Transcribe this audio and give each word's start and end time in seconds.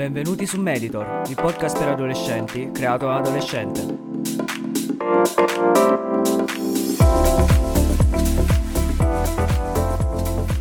Benvenuti 0.00 0.46
su 0.46 0.58
Meditor, 0.58 1.28
il 1.28 1.34
podcast 1.34 1.78
per 1.78 1.88
adolescenti 1.88 2.70
creato 2.72 3.04
da 3.04 3.16
adolescente. 3.16 3.82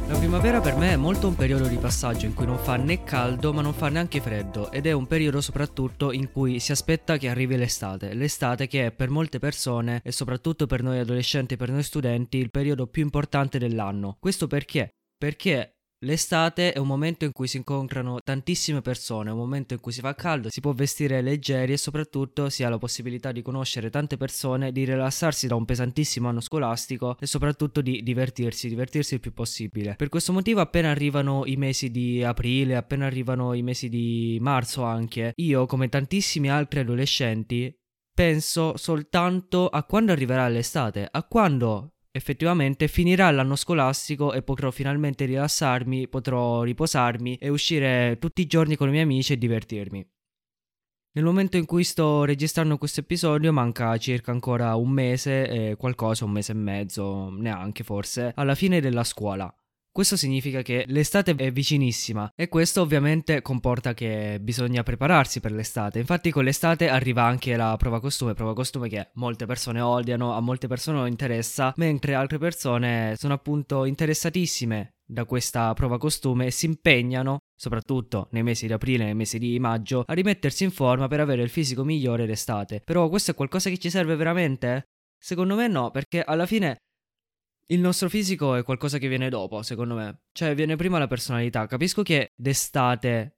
La 0.08 0.18
primavera 0.18 0.60
per 0.60 0.76
me 0.76 0.92
è 0.92 0.96
molto 0.98 1.30
un 1.30 1.36
periodo 1.36 1.70
di 1.70 1.78
passaggio 1.78 2.26
in 2.26 2.34
cui 2.34 2.46
non 2.46 2.58
fa 2.58 2.76
né 2.76 3.06
caldo 3.06 3.54
ma 3.54 3.62
non 3.62 3.72
fa 3.72 3.88
neanche 3.88 4.20
freddo 4.20 4.74
ed 4.74 4.86
è 4.86 4.92
un 4.92 5.08
periodo 5.08 5.40
soprattutto 5.40 6.12
in 6.12 6.30
cui 6.34 6.60
si 6.60 6.74
aspetta 6.74 7.16
che 7.16 7.30
arrivi 7.30 7.56
l'estate. 7.56 8.14
L'estate 8.14 8.68
che 8.68 8.88
è 8.88 8.92
per 8.92 9.10
molte 9.10 9.40
persone 9.40 10.02
e 10.04 10.12
soprattutto 10.12 10.66
per 10.66 10.84
noi 10.84 11.00
adolescenti 11.00 11.54
e 11.54 11.58
per 11.58 11.72
noi 11.72 11.84
studenti 11.84 12.36
il 12.36 12.52
periodo 12.52 12.88
più 12.88 13.04
importante 13.04 13.58
dell'anno. 13.58 14.18
Questo 14.20 14.48
perché? 14.48 14.90
Perché 15.18 15.76
L'estate 16.04 16.72
è 16.72 16.80
un 16.80 16.88
momento 16.88 17.26
in 17.26 17.34
cui 17.34 17.48
si 17.48 17.58
incontrano 17.58 18.22
tantissime 18.24 18.80
persone, 18.80 19.30
è 19.30 19.34
un 19.34 19.40
momento 19.40 19.74
in 19.74 19.82
cui 19.82 19.92
si 19.92 20.00
fa 20.00 20.16
caldo, 20.16 20.50
si 20.50 20.62
può 20.62 20.72
vestire 20.72 21.22
leggeri 21.22 21.74
e 21.74 21.78
soprattutto 21.78 22.48
si 22.48 22.64
ha 22.64 22.70
la 22.70 22.78
possibilità 22.78 23.34
di 23.34 23.42
conoscere 23.42 23.90
tante 23.90 24.16
persone, 24.16 24.72
di 24.72 24.86
rilassarsi 24.86 25.48
da 25.48 25.56
un 25.56 25.66
pesantissimo 25.66 26.30
anno 26.30 26.40
scolastico 26.40 27.18
e 27.20 27.26
soprattutto 27.26 27.82
di 27.82 28.02
divertirsi, 28.02 28.70
divertirsi 28.70 29.16
il 29.16 29.20
più 29.20 29.34
possibile. 29.34 29.96
Per 29.98 30.08
questo 30.08 30.32
motivo 30.32 30.62
appena 30.62 30.90
arrivano 30.90 31.46
i 31.46 31.58
mesi 31.58 31.92
di 31.92 32.24
aprile, 32.24 32.78
appena 32.78 33.06
arrivano 33.06 33.54
i 33.54 33.62
mesi 33.62 33.90
di 33.90 34.38
marzo 34.40 34.84
anche, 34.84 35.34
io 35.36 35.66
come 35.66 35.90
tantissimi 35.90 36.50
altri 36.50 36.80
adolescenti 36.80 37.76
penso 38.14 38.78
soltanto 38.78 39.68
a 39.68 39.84
quando 39.84 40.14
arriverà 40.14 40.48
l'estate, 40.48 41.06
a 41.12 41.24
quando 41.24 41.96
effettivamente 42.12 42.88
finirà 42.88 43.30
l'anno 43.32 43.56
scolastico 43.56 44.34
e 44.34 44.42
potrò 44.42 44.72
finalmente 44.72 45.26
rilassarmi, 45.26 46.08
potrò 46.08 46.64
riposarmi 46.64 47.36
e 47.36 47.50
uscire 47.50 48.18
tutti 48.20 48.42
i 48.42 48.48
giorni 48.48 48.76
con 48.76 48.88
i 48.88 48.92
miei 48.92 49.04
amici 49.04 49.34
e 49.34 49.38
divertirmi. 49.38 50.08
Nel 51.12 51.26
momento 51.26 51.58
in 51.58 51.66
cui 51.66 51.84
sto 51.84 52.24
registrando 52.24 52.78
questo 52.78 53.00
episodio 53.00 53.52
manca 53.52 53.98
circa 53.98 54.32
ancora 54.32 54.76
un 54.76 54.90
mese 54.90 55.48
e 55.48 55.76
qualcosa, 55.76 56.26
un 56.26 56.32
mese 56.32 56.52
e 56.52 56.56
mezzo, 56.56 57.30
neanche 57.32 57.84
forse, 57.84 58.32
alla 58.36 58.56
fine 58.56 58.80
della 58.80 59.04
scuola. 59.04 59.52
Questo 59.92 60.16
significa 60.16 60.62
che 60.62 60.86
l'estate 60.88 61.36
è 61.36 61.52
vicinissima 61.52 62.32
e 62.36 62.48
questo 62.48 62.82
ovviamente 62.82 63.42
comporta 63.42 63.94
che 63.94 64.38
bisogna 64.40 64.84
prepararsi 64.84 65.40
per 65.40 65.52
l'estate. 65.52 66.00
Infatti 66.00 66.30
con 66.32 66.44
l'estate 66.44 66.90
arriva 66.90 67.24
anche 67.24 67.56
la 67.56 67.76
prova 67.76 68.00
costume, 68.00 68.36
prova 68.36 68.54
costume 68.54 68.88
che 68.88 69.10
molte 69.16 69.48
persone 69.48 69.82
odiano, 69.82 70.34
a 70.34 70.42
molte 70.42 70.68
persone 70.68 71.00
non 71.00 71.08
interessa, 71.08 71.74
mentre 71.78 72.14
altre 72.14 72.38
persone 72.38 73.16
sono 73.18 73.34
appunto 73.34 73.86
interessatissime 73.86 74.94
da 75.04 75.26
questa 75.26 75.74
prova 75.74 75.98
costume 75.98 76.46
e 76.46 76.52
si 76.52 76.68
impegnano, 76.68 77.40
soprattutto 77.56 78.28
nei 78.32 78.44
mesi 78.44 78.68
di 78.68 78.74
aprile 78.74 79.04
e 79.04 79.06
nei 79.08 79.16
mesi 79.16 79.40
di 79.40 79.60
maggio, 79.60 80.04
a 80.06 80.14
rimettersi 80.14 80.64
in 80.64 80.72
forma 80.72 81.08
per 81.08 81.20
avere 81.20 81.42
il 81.42 81.50
fisico 81.50 81.84
migliore 81.84 82.28
d'estate. 82.28 82.82
Però 82.86 83.10
questo 83.10 83.32
è 83.32 83.36
qualcosa 83.36 83.72
che 83.72 83.80
ci 83.80 83.90
serve 83.90 84.16
veramente? 84.16 84.84
Secondo 85.18 85.56
me 85.56 85.68
no, 85.68 85.90
perché 85.90 86.22
alla 86.22 86.46
fine 86.46 86.78
il 87.72 87.80
nostro 87.80 88.10
fisico 88.10 88.56
è 88.56 88.64
qualcosa 88.64 88.98
che 88.98 89.08
viene 89.08 89.30
dopo, 89.30 89.62
secondo 89.62 89.96
me. 89.96 90.22
Cioè, 90.32 90.56
viene 90.56 90.76
prima 90.76 90.98
la 90.98 91.08
personalità. 91.08 91.68
Capisco 91.68 92.04
che 92.04 92.32
d'estate 92.36 93.38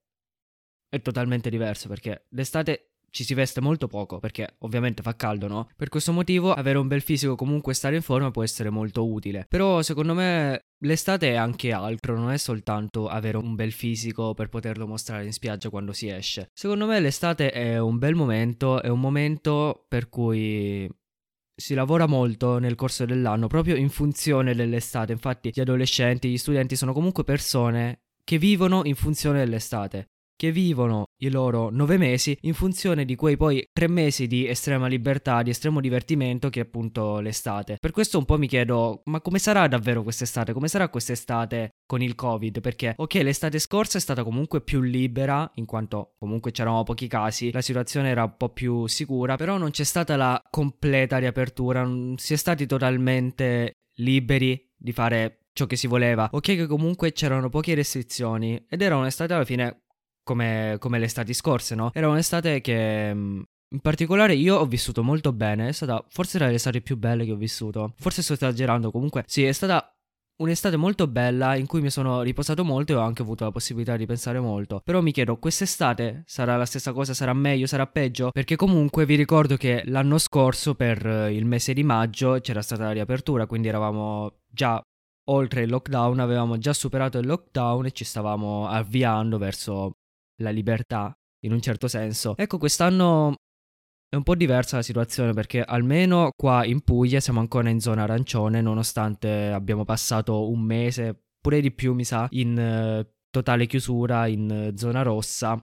è 0.89 1.01
totalmente 1.01 1.49
diverso 1.49 1.88
perché 1.88 2.25
d'estate 2.29 2.91
ci 3.11 3.25
si 3.25 3.33
veste 3.33 3.59
molto 3.59 3.88
poco 3.88 4.19
perché 4.19 4.55
ovviamente 4.59 5.01
fa 5.01 5.15
caldo, 5.15 5.47
no? 5.47 5.69
Per 5.75 5.89
questo 5.89 6.13
motivo 6.13 6.53
avere 6.53 6.77
un 6.77 6.88
bel 6.88 7.01
fisico 7.01 7.35
comunque 7.35 7.73
stare 7.73 7.97
in 7.97 8.01
forma 8.01 8.31
può 8.31 8.41
essere 8.41 8.69
molto 8.69 9.05
utile. 9.05 9.45
Però 9.49 9.81
secondo 9.81 10.13
me 10.13 10.67
l'estate 10.79 11.31
è 11.31 11.35
anche 11.35 11.73
altro, 11.73 12.17
non 12.17 12.31
è 12.31 12.38
soltanto 12.38 13.09
avere 13.09 13.35
un 13.35 13.55
bel 13.55 13.73
fisico 13.73 14.33
per 14.33 14.47
poterlo 14.47 14.88
mostrare 14.88 15.25
in 15.25 15.33
spiaggia 15.33 15.69
quando 15.69 15.91
si 15.91 16.07
esce. 16.07 16.49
Secondo 16.53 16.85
me 16.85 17.01
l'estate 17.01 17.51
è 17.51 17.77
un 17.77 17.97
bel 17.97 18.16
momento, 18.16 18.81
è 18.81 18.88
un 18.88 19.01
momento 19.01 19.85
per 19.89 20.07
cui 20.07 20.89
si 21.56 21.73
lavora 21.73 22.07
molto 22.07 22.57
nel 22.59 22.75
corso 22.75 23.06
dell'anno 23.06 23.47
proprio 23.47 23.75
in 23.75 23.89
funzione 23.89 24.56
dell'estate. 24.56 25.12
Infatti, 25.12 25.51
gli 25.53 25.59
adolescenti, 25.59 26.29
gli 26.29 26.38
studenti 26.38 26.75
sono 26.75 26.94
comunque 26.94 27.23
persone 27.23 28.01
che 28.23 28.38
vivono 28.38 28.81
in 28.85 28.95
funzione 28.95 29.39
dell'estate 29.39 30.09
che 30.41 30.52
vivono 30.52 31.03
i 31.22 31.29
loro 31.29 31.69
nove 31.69 31.97
mesi 31.97 32.35
in 32.41 32.56
funzione 32.56 33.06
di 33.06 33.16
quei 33.16 33.38
poi 33.38 33.63
tre 33.72 33.88
mesi 33.88 34.25
di 34.25 34.47
estrema 34.47 34.88
libertà, 34.88 35.44
di 35.44 35.52
estremo 35.52 35.79
divertimento 35.79 36.50
che 36.50 36.62
è 36.62 36.63
appunto 36.63 37.19
l'estate. 37.19 37.78
Per 37.79 37.91
questo 37.91 38.18
un 38.18 38.25
po' 38.25 38.40
mi 38.40 38.47
chiedo, 38.47 39.03
ma 39.06 39.22
come 39.22 39.38
sarà 39.38 39.68
davvero 39.68 40.01
quest'estate? 40.01 40.51
Come 40.51 40.68
sarà 40.68 40.90
quest'estate 40.90 41.75
con 41.85 42.01
il 42.01 42.16
Covid? 42.16 42.59
Perché, 42.59 42.96
ok, 42.97 43.13
l'estate 43.22 43.59
scorsa 43.59 44.00
è 44.00 44.01
stata 44.01 44.24
comunque 44.24 44.62
più 44.62 44.81
libera, 44.81 45.47
in 45.57 45.66
quanto 45.66 46.16
comunque 46.18 46.50
c'erano 46.50 46.81
pochi 46.81 47.06
casi, 47.06 47.51
la 47.51 47.62
situazione 47.62 48.09
era 48.09 48.24
un 48.24 48.34
po' 48.35 48.50
più 48.50 48.88
sicura, 48.88 49.35
però 49.35 49.59
non 49.59 49.69
c'è 49.69 49.84
stata 49.84 50.16
la 50.16 50.41
completa 50.50 51.19
riapertura, 51.19 51.84
non 51.84 52.16
si 52.18 52.34
è 52.34 52.38
stati 52.38 52.66
totalmente 52.66 53.74
liberi 53.97 54.72
di 54.75 54.91
fare 54.91 55.41
ciò 55.53 55.66
che 55.66 55.75
si 55.75 55.88
voleva. 55.88 56.30
Ok 56.31 56.41
che 56.41 56.66
comunque 56.66 57.12
c'erano 57.12 57.50
poche 57.50 57.75
restrizioni 57.75 58.66
ed 58.68 58.81
era 58.81 58.96
un'estate 58.96 59.34
alla 59.34 59.46
fine 59.46 59.81
come, 60.23 60.77
come 60.79 60.99
le 60.99 61.05
estati 61.05 61.33
scorse, 61.33 61.75
no? 61.75 61.91
Era 61.93 62.09
un'estate 62.09 62.61
che 62.61 63.13
mm, 63.13 63.41
in 63.73 63.79
particolare 63.79 64.35
io 64.35 64.57
ho 64.57 64.65
vissuto 64.65 65.03
molto 65.03 65.31
bene, 65.31 65.69
è 65.69 65.71
stata 65.71 66.03
forse 66.09 66.37
tra 66.37 66.47
le 66.47 66.55
estate 66.55 66.81
più 66.81 66.97
belle 66.97 67.25
che 67.25 67.31
ho 67.31 67.37
vissuto. 67.37 67.93
Forse 67.97 68.21
sto 68.21 68.33
esagerando, 68.33 68.91
comunque 68.91 69.23
sì, 69.27 69.45
è 69.45 69.51
stata 69.51 69.93
un'estate 70.41 70.75
molto 70.75 71.07
bella 71.07 71.55
in 71.55 71.67
cui 71.67 71.81
mi 71.81 71.89
sono 71.89 72.21
riposato 72.21 72.65
molto 72.65 72.93
e 72.93 72.95
ho 72.95 73.01
anche 73.01 73.21
avuto 73.21 73.43
la 73.43 73.51
possibilità 73.51 73.95
di 73.95 74.05
pensare 74.05 74.39
molto. 74.39 74.81
Però 74.83 75.01
mi 75.01 75.11
chiedo, 75.11 75.37
quest'estate 75.37 76.23
sarà 76.25 76.57
la 76.57 76.65
stessa 76.65 76.91
cosa, 76.91 77.13
sarà 77.13 77.33
meglio, 77.33 77.67
sarà 77.67 77.88
peggio? 77.88 78.31
Perché 78.31 78.55
comunque 78.55 79.05
vi 79.05 79.15
ricordo 79.15 79.55
che 79.55 79.83
l'anno 79.85 80.17
scorso 80.17 80.75
per 80.75 81.29
il 81.31 81.45
mese 81.45 81.73
di 81.73 81.83
maggio 81.83 82.39
c'era 82.41 82.61
stata 82.61 82.85
la 82.85 82.91
riapertura, 82.91 83.45
quindi 83.45 83.67
eravamo 83.67 84.39
già 84.47 84.81
oltre 85.29 85.61
il 85.61 85.69
lockdown, 85.69 86.19
avevamo 86.19 86.57
già 86.57 86.73
superato 86.73 87.19
il 87.19 87.27
lockdown 87.27 87.85
e 87.85 87.91
ci 87.91 88.03
stavamo 88.03 88.67
avviando 88.67 89.38
verso 89.38 89.91
la 90.41 90.50
libertà 90.50 91.13
in 91.46 91.53
un 91.53 91.62
certo 91.62 91.88
senso. 91.88 92.35
Ecco, 92.38 92.57
quest'anno 92.57 93.35
è 94.09 94.16
un 94.16 94.24
po' 94.24 94.35
diversa 94.35 94.75
la 94.75 94.81
situazione 94.81 95.34
perché 95.34 95.63
almeno 95.63 96.31
qua 96.35 96.66
in 96.66 96.81
Puglia 96.81 97.22
siamo 97.22 97.40
ancora 97.40 97.69
in 97.69 97.79
zona 97.79 98.03
arancione 98.03 98.62
nonostante 98.62 99.47
abbiamo 99.47 99.85
passato 99.85 100.50
un 100.50 100.59
mese, 100.62 101.28
pure 101.40 101.62
di 101.62 101.72
più 101.72 101.94
mi 101.94 102.03
sa, 102.03 102.28
in 102.31 102.57
uh, 102.57 103.09
totale 103.30 103.68
chiusura 103.68 104.28
in 104.28 104.72
uh, 104.74 104.78
zona 104.78 105.01
rossa. 105.01 105.57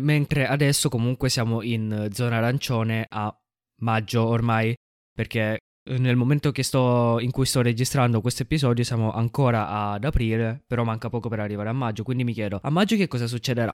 Mentre 0.00 0.46
adesso 0.46 0.90
comunque 0.90 1.30
siamo 1.30 1.62
in 1.62 2.08
uh, 2.08 2.12
zona 2.12 2.36
arancione 2.36 3.06
a 3.08 3.34
maggio 3.80 4.26
ormai 4.26 4.74
perché 5.14 5.58
nel 5.86 6.16
momento 6.16 6.52
sto, 6.62 7.18
in 7.20 7.30
cui 7.30 7.46
sto 7.46 7.62
registrando 7.62 8.20
questo 8.20 8.42
episodio 8.42 8.84
siamo 8.84 9.12
ancora 9.12 9.68
ad 9.68 10.04
aprile, 10.04 10.62
però 10.66 10.84
manca 10.84 11.08
poco 11.08 11.28
per 11.28 11.40
arrivare 11.40 11.68
a 11.68 11.72
maggio, 11.72 12.02
quindi 12.02 12.24
mi 12.24 12.32
chiedo, 12.32 12.58
a 12.62 12.70
maggio 12.70 12.96
che 12.96 13.08
cosa 13.08 13.26
succederà? 13.26 13.72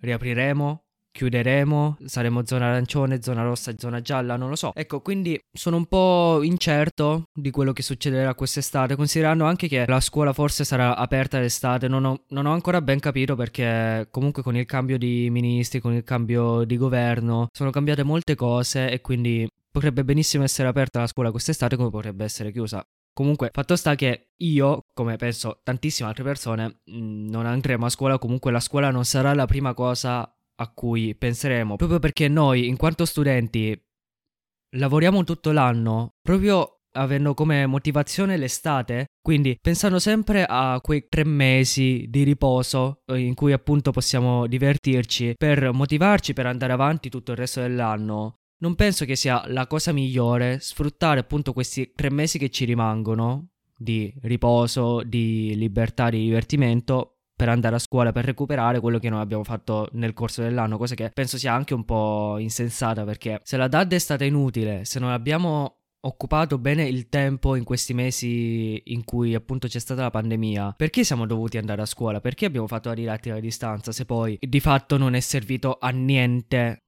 Riapriremo? 0.00 0.84
Chiuderemo? 1.12 1.98
Saremo 2.04 2.46
zona 2.46 2.66
arancione, 2.66 3.20
zona 3.20 3.42
rossa, 3.42 3.72
zona 3.76 4.00
gialla? 4.00 4.36
Non 4.36 4.48
lo 4.48 4.56
so. 4.56 4.72
Ecco, 4.74 5.00
quindi 5.00 5.38
sono 5.52 5.76
un 5.76 5.86
po' 5.86 6.42
incerto 6.42 7.24
di 7.32 7.50
quello 7.50 7.72
che 7.72 7.82
succederà 7.82 8.34
quest'estate, 8.34 8.96
considerando 8.96 9.44
anche 9.44 9.68
che 9.68 9.84
la 9.86 10.00
scuola 10.00 10.32
forse 10.32 10.64
sarà 10.64 10.96
aperta 10.96 11.40
l'estate. 11.40 11.88
Non 11.88 12.04
ho, 12.04 12.24
non 12.28 12.46
ho 12.46 12.52
ancora 12.52 12.80
ben 12.80 13.00
capito 13.00 13.34
perché 13.34 14.08
comunque 14.10 14.42
con 14.42 14.56
il 14.56 14.66
cambio 14.66 14.98
di 14.98 15.28
ministri, 15.30 15.80
con 15.80 15.92
il 15.92 16.04
cambio 16.04 16.64
di 16.64 16.76
governo, 16.76 17.48
sono 17.52 17.70
cambiate 17.70 18.02
molte 18.02 18.34
cose 18.34 18.90
e 18.90 19.00
quindi 19.00 19.48
potrebbe 19.70 20.04
benissimo 20.04 20.44
essere 20.44 20.68
aperta 20.68 21.00
la 21.00 21.06
scuola 21.06 21.30
quest'estate 21.30 21.76
come 21.76 21.90
potrebbe 21.90 22.24
essere 22.24 22.52
chiusa. 22.52 22.84
Comunque, 23.12 23.50
fatto 23.52 23.76
sta 23.76 23.96
che 23.96 24.28
io, 24.36 24.84
come 24.94 25.16
penso 25.16 25.60
tantissime 25.62 26.08
altre 26.08 26.24
persone, 26.24 26.80
mm, 26.90 27.28
non 27.28 27.44
andremo 27.44 27.86
a 27.86 27.90
scuola, 27.90 28.18
comunque 28.18 28.52
la 28.52 28.60
scuola 28.60 28.90
non 28.90 29.04
sarà 29.04 29.34
la 29.34 29.46
prima 29.46 29.74
cosa 29.74 30.32
a 30.60 30.68
cui 30.72 31.14
penseremo, 31.14 31.76
proprio 31.76 31.98
perché 31.98 32.28
noi, 32.28 32.68
in 32.68 32.76
quanto 32.76 33.04
studenti, 33.04 33.78
lavoriamo 34.76 35.24
tutto 35.24 35.52
l'anno, 35.52 36.10
proprio 36.20 36.80
avendo 36.92 37.34
come 37.34 37.66
motivazione 37.66 38.36
l'estate, 38.36 39.06
quindi 39.22 39.56
pensando 39.60 39.98
sempre 39.98 40.44
a 40.46 40.80
quei 40.82 41.06
tre 41.08 41.24
mesi 41.24 42.06
di 42.08 42.24
riposo 42.24 43.02
eh, 43.06 43.18
in 43.18 43.34
cui 43.34 43.52
appunto 43.52 43.92
possiamo 43.92 44.46
divertirci 44.46 45.34
per 45.36 45.72
motivarci 45.72 46.32
per 46.32 46.46
andare 46.46 46.72
avanti 46.72 47.08
tutto 47.08 47.30
il 47.30 47.38
resto 47.38 47.60
dell'anno, 47.60 48.40
non 48.58 48.74
penso 48.74 49.04
che 49.04 49.16
sia 49.16 49.42
la 49.46 49.66
cosa 49.66 49.92
migliore 49.92 50.58
sfruttare 50.60 51.20
appunto 51.20 51.52
questi 51.52 51.92
tre 51.94 52.10
mesi 52.10 52.38
che 52.38 52.50
ci 52.50 52.64
rimangono 52.64 53.52
di 53.74 54.12
riposo, 54.22 55.02
di 55.02 55.54
libertà, 55.56 56.10
di 56.10 56.18
divertimento 56.18 57.19
per 57.40 57.48
andare 57.48 57.76
a 57.76 57.78
scuola 57.78 58.12
per 58.12 58.26
recuperare 58.26 58.80
quello 58.80 58.98
che 58.98 59.08
non 59.08 59.18
abbiamo 59.18 59.44
fatto 59.44 59.88
nel 59.92 60.12
corso 60.12 60.42
dell'anno, 60.42 60.76
cosa 60.76 60.94
che 60.94 61.08
penso 61.08 61.38
sia 61.38 61.54
anche 61.54 61.72
un 61.72 61.86
po' 61.86 62.36
insensata 62.36 63.04
perché 63.04 63.40
se 63.44 63.56
la 63.56 63.66
DAD 63.66 63.94
è 63.94 63.98
stata 63.98 64.26
inutile, 64.26 64.84
se 64.84 64.98
non 64.98 65.10
abbiamo 65.10 65.76
occupato 66.00 66.58
bene 66.58 66.86
il 66.86 67.08
tempo 67.08 67.56
in 67.56 67.64
questi 67.64 67.94
mesi 67.94 68.82
in 68.92 69.04
cui 69.04 69.34
appunto 69.34 69.68
c'è 69.68 69.78
stata 69.78 70.02
la 70.02 70.10
pandemia, 70.10 70.74
perché 70.76 71.02
siamo 71.02 71.24
dovuti 71.24 71.56
andare 71.56 71.80
a 71.80 71.86
scuola? 71.86 72.20
Perché 72.20 72.44
abbiamo 72.44 72.66
fatto 72.66 72.90
la 72.90 72.94
didattica 72.94 73.36
a 73.36 73.40
distanza 73.40 73.90
se 73.90 74.04
poi 74.04 74.36
di 74.38 74.60
fatto 74.60 74.98
non 74.98 75.14
è 75.14 75.20
servito 75.20 75.78
a 75.80 75.88
niente 75.88 76.82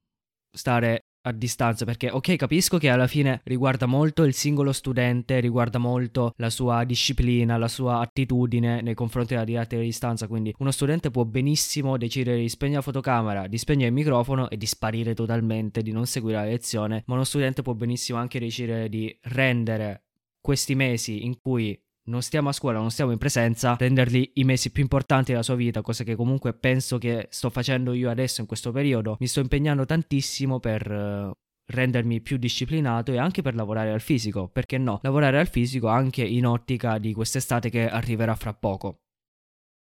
stare 0.55 1.05
a 1.22 1.32
distanza 1.32 1.84
perché 1.84 2.10
ok 2.10 2.36
capisco 2.36 2.78
che 2.78 2.88
alla 2.88 3.06
fine 3.06 3.40
riguarda 3.44 3.86
molto 3.86 4.24
il 4.24 4.34
singolo 4.34 4.72
studente 4.72 5.40
riguarda 5.40 5.78
molto 5.78 6.32
la 6.36 6.50
sua 6.50 6.84
disciplina 6.84 7.56
la 7.56 7.69
sua 7.69 8.00
attitudine 8.00 8.80
nei 8.80 8.94
confronti 8.94 9.34
della 9.34 9.44
didattica 9.44 9.80
a 9.80 9.84
distanza 9.84 10.26
quindi 10.26 10.54
uno 10.58 10.70
studente 10.70 11.10
può 11.10 11.24
benissimo 11.24 11.96
decidere 11.96 12.38
di 12.38 12.48
spegnere 12.48 12.78
la 12.78 12.82
fotocamera 12.82 13.46
di 13.46 13.58
spegnere 13.58 13.88
il 13.88 13.94
microfono 13.94 14.50
e 14.50 14.56
di 14.56 14.66
sparire 14.66 15.14
totalmente 15.14 15.82
di 15.82 15.92
non 15.92 16.06
seguire 16.06 16.38
la 16.38 16.44
lezione 16.44 17.02
ma 17.06 17.14
uno 17.14 17.24
studente 17.24 17.62
può 17.62 17.74
benissimo 17.74 18.19
anche 18.19 18.38
decidere 18.38 18.88
di 18.88 19.16
rendere 19.22 20.04
questi 20.40 20.74
mesi 20.74 21.24
in 21.24 21.38
cui 21.40 21.80
non 22.04 22.22
stiamo 22.22 22.49
a 22.49 22.52
scuola, 22.52 22.78
non 22.78 22.90
stiamo 22.90 23.12
in 23.12 23.19
presenza, 23.19 23.76
renderli 23.78 24.32
i 24.34 24.44
mesi 24.44 24.70
più 24.70 24.82
importanti 24.82 25.31
della 25.31 25.43
sua 25.43 25.54
vita, 25.54 25.82
cosa 25.82 26.04
che 26.04 26.16
comunque 26.16 26.52
penso 26.54 26.99
che 26.99 27.28
sto 27.31 27.50
facendo 27.50 27.93
io 27.93 28.10
adesso 28.10 28.40
in 28.40 28.46
questo 28.46 28.72
periodo. 28.72 29.16
Mi 29.20 29.26
sto 29.26 29.40
impegnando 29.40 29.84
tantissimo 29.84 30.58
per 30.58 30.90
uh, 30.90 31.31
rendermi 31.72 32.20
più 32.20 32.38
disciplinato 32.38 33.12
e 33.12 33.19
anche 33.19 33.43
per 33.43 33.54
lavorare 33.54 33.93
al 33.93 34.00
fisico, 34.00 34.49
perché 34.49 34.78
no? 34.78 34.99
Lavorare 35.02 35.38
al 35.38 35.49
fisico 35.49 35.88
anche 35.88 36.25
in 36.25 36.46
ottica 36.46 36.99
di 36.99 37.12
quest'estate 37.12 37.70
che 37.70 37.88
arriverà 37.88 38.34
fra 38.34 38.52
poco. 38.55 38.98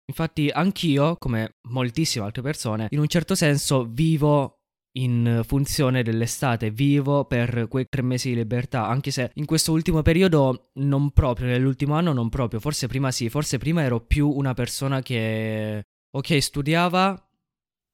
Infatti 0.10 0.50
anch'io, 0.50 1.16
come 1.18 1.58
moltissime 1.70 2.26
altre 2.26 2.42
persone, 2.42 2.88
in 2.90 3.00
un 3.00 3.08
certo 3.08 3.36
senso 3.36 3.86
vivo 3.86 4.59
in 4.94 5.42
funzione 5.46 6.04
dell'estate, 6.04 6.72
vivo 6.72 7.26
per 7.26 7.68
quei 7.68 7.86
tre 7.88 8.02
mesi 8.02 8.30
di 8.30 8.36
libertà, 8.36 8.88
anche 8.88 9.12
se 9.12 9.32
in 9.36 9.46
questo 9.46 9.72
ultimo 9.72 10.02
periodo 10.02 10.72
non 10.76 11.12
proprio, 11.12 11.48
nell'ultimo 11.48 11.94
anno 11.94 12.14
non 12.14 12.30
proprio, 12.30 12.60
forse 12.60 12.88
prima 12.88 13.12
sì, 13.12 13.30
forse 13.30 13.58
prima 13.58 13.84
ero 13.84 14.00
più 14.02 14.30
una 14.30 14.54
persona 14.54 15.02
che, 15.02 15.84
ok, 16.12 16.42
studiava 16.42 17.30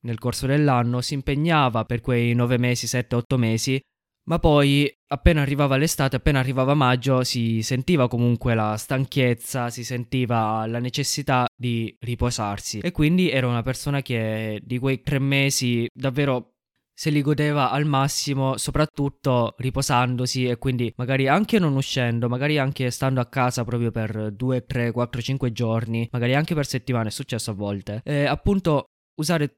nel 0.06 0.20
corso 0.20 0.46
dell'anno, 0.46 1.02
si 1.02 1.16
impegnava 1.16 1.84
per 1.86 2.02
quei 2.02 2.34
nove 2.34 2.58
mesi, 2.58 2.88
sette, 2.88 3.16
otto 3.16 3.38
mesi, 3.38 3.80
ma 4.28 4.40
poi 4.40 4.92
appena 5.08 5.42
arrivava 5.42 5.78
l'estate, 5.78 6.16
appena 6.16 6.40
arrivava 6.40 6.74
maggio, 6.74 7.24
si 7.24 7.62
sentiva 7.62 8.08
comunque 8.08 8.56
la 8.56 8.76
stanchezza, 8.76 9.70
si 9.70 9.84
sentiva 9.84 10.66
la 10.66 10.80
necessità 10.80 11.46
di 11.56 11.96
riposarsi. 12.00 12.80
E 12.80 12.92
quindi 12.92 13.30
ero 13.30 13.50
una 13.50 13.62
persona 13.62 14.02
che 14.02 14.60
di 14.64 14.80
quei 14.80 15.02
tre 15.02 15.20
mesi 15.20 15.88
davvero 15.94 16.55
se 16.98 17.10
li 17.10 17.22
godeva 17.22 17.72
al 17.72 17.86
massimo, 17.86 18.56
soprattutto 18.58 19.54
riposandosi 19.58 20.46
e 20.46 20.58
quindi 20.58 20.94
magari 20.96 21.28
anche 21.28 21.60
non 21.60 21.76
uscendo, 21.76 22.30
magari 22.30 22.58
anche 22.58 22.90
stando 22.90 23.20
a 23.20 23.26
casa 23.26 23.66
proprio 23.66 23.92
per 23.92 24.32
2, 24.32 24.66
3, 24.66 24.92
4, 24.92 25.22
5 25.22 25.52
giorni, 25.52 26.08
magari 26.12 26.36
anche 26.36 26.56
per 26.56 26.66
settimane, 26.66 27.10
è 27.10 27.12
successo 27.12 27.52
a 27.52 27.54
volte. 27.54 28.02
E 28.06 28.24
appunto 28.26 28.86
usare 29.20 29.58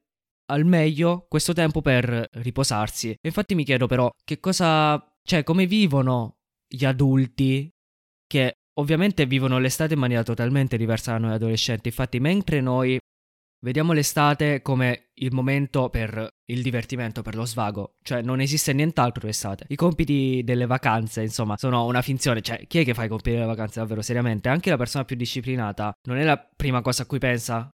al 0.49 0.65
meglio 0.65 1.25
questo 1.29 1.53
tempo 1.53 1.81
per 1.81 2.27
riposarsi. 2.31 3.11
E 3.11 3.19
infatti 3.21 3.53
mi 3.53 3.63
chiedo 3.63 3.85
però 3.85 4.09
che 4.23 4.39
cosa, 4.39 4.99
cioè 5.23 5.43
come 5.43 5.67
vivono 5.67 6.37
gli 6.67 6.85
adulti 6.85 7.69
che 8.25 8.53
ovviamente 8.79 9.25
vivono 9.27 9.59
l'estate 9.59 9.93
in 9.93 9.99
maniera 9.99 10.23
totalmente 10.23 10.75
diversa 10.75 11.11
da 11.11 11.19
noi 11.19 11.33
adolescenti. 11.33 11.89
Infatti 11.89 12.19
mentre 12.19 12.61
noi 12.61 12.97
Vediamo 13.59 13.91
l'estate 13.91 14.61
come 14.61 15.09
il 15.15 15.33
momento 15.33 15.89
per 15.89 16.35
il 16.45 16.61
divertimento, 16.61 17.23
per 17.23 17.35
lo 17.35 17.45
svago, 17.45 17.95
cioè 18.03 18.21
non 18.21 18.39
esiste 18.39 18.71
nient'altro 18.71 19.25
l'estate. 19.25 19.65
I 19.69 19.75
compiti 19.75 20.41
delle 20.43 20.67
vacanze, 20.67 21.23
insomma, 21.23 21.57
sono 21.57 21.85
una 21.85 22.03
finzione, 22.03 22.41
cioè 22.41 22.67
chi 22.67 22.79
è 22.79 22.83
che 22.83 22.93
fa 22.93 23.05
i 23.05 23.07
compiti 23.07 23.31
delle 23.31 23.45
vacanze 23.45 23.79
davvero 23.79 24.01
seriamente? 24.03 24.49
Anche 24.49 24.69
la 24.69 24.77
persona 24.77 25.05
più 25.05 25.15
disciplinata 25.15 25.91
non 26.03 26.17
è 26.17 26.23
la 26.23 26.37
prima 26.37 26.81
cosa 26.81 27.03
a 27.03 27.05
cui 27.07 27.17
pensa 27.17 27.67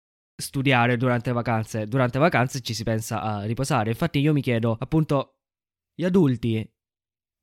studiare 0.41 0.97
durante 0.97 1.29
le 1.29 1.35
vacanze. 1.35 1.85
Durante 1.87 2.17
le 2.17 2.25
vacanze 2.25 2.61
ci 2.61 2.73
si 2.73 2.83
pensa 2.83 3.21
a 3.21 3.43
riposare. 3.43 3.89
Infatti 3.89 4.19
io 4.19 4.33
mi 4.33 4.41
chiedo, 4.41 4.77
appunto, 4.79 5.33
gli 5.95 6.03
adulti 6.03 6.69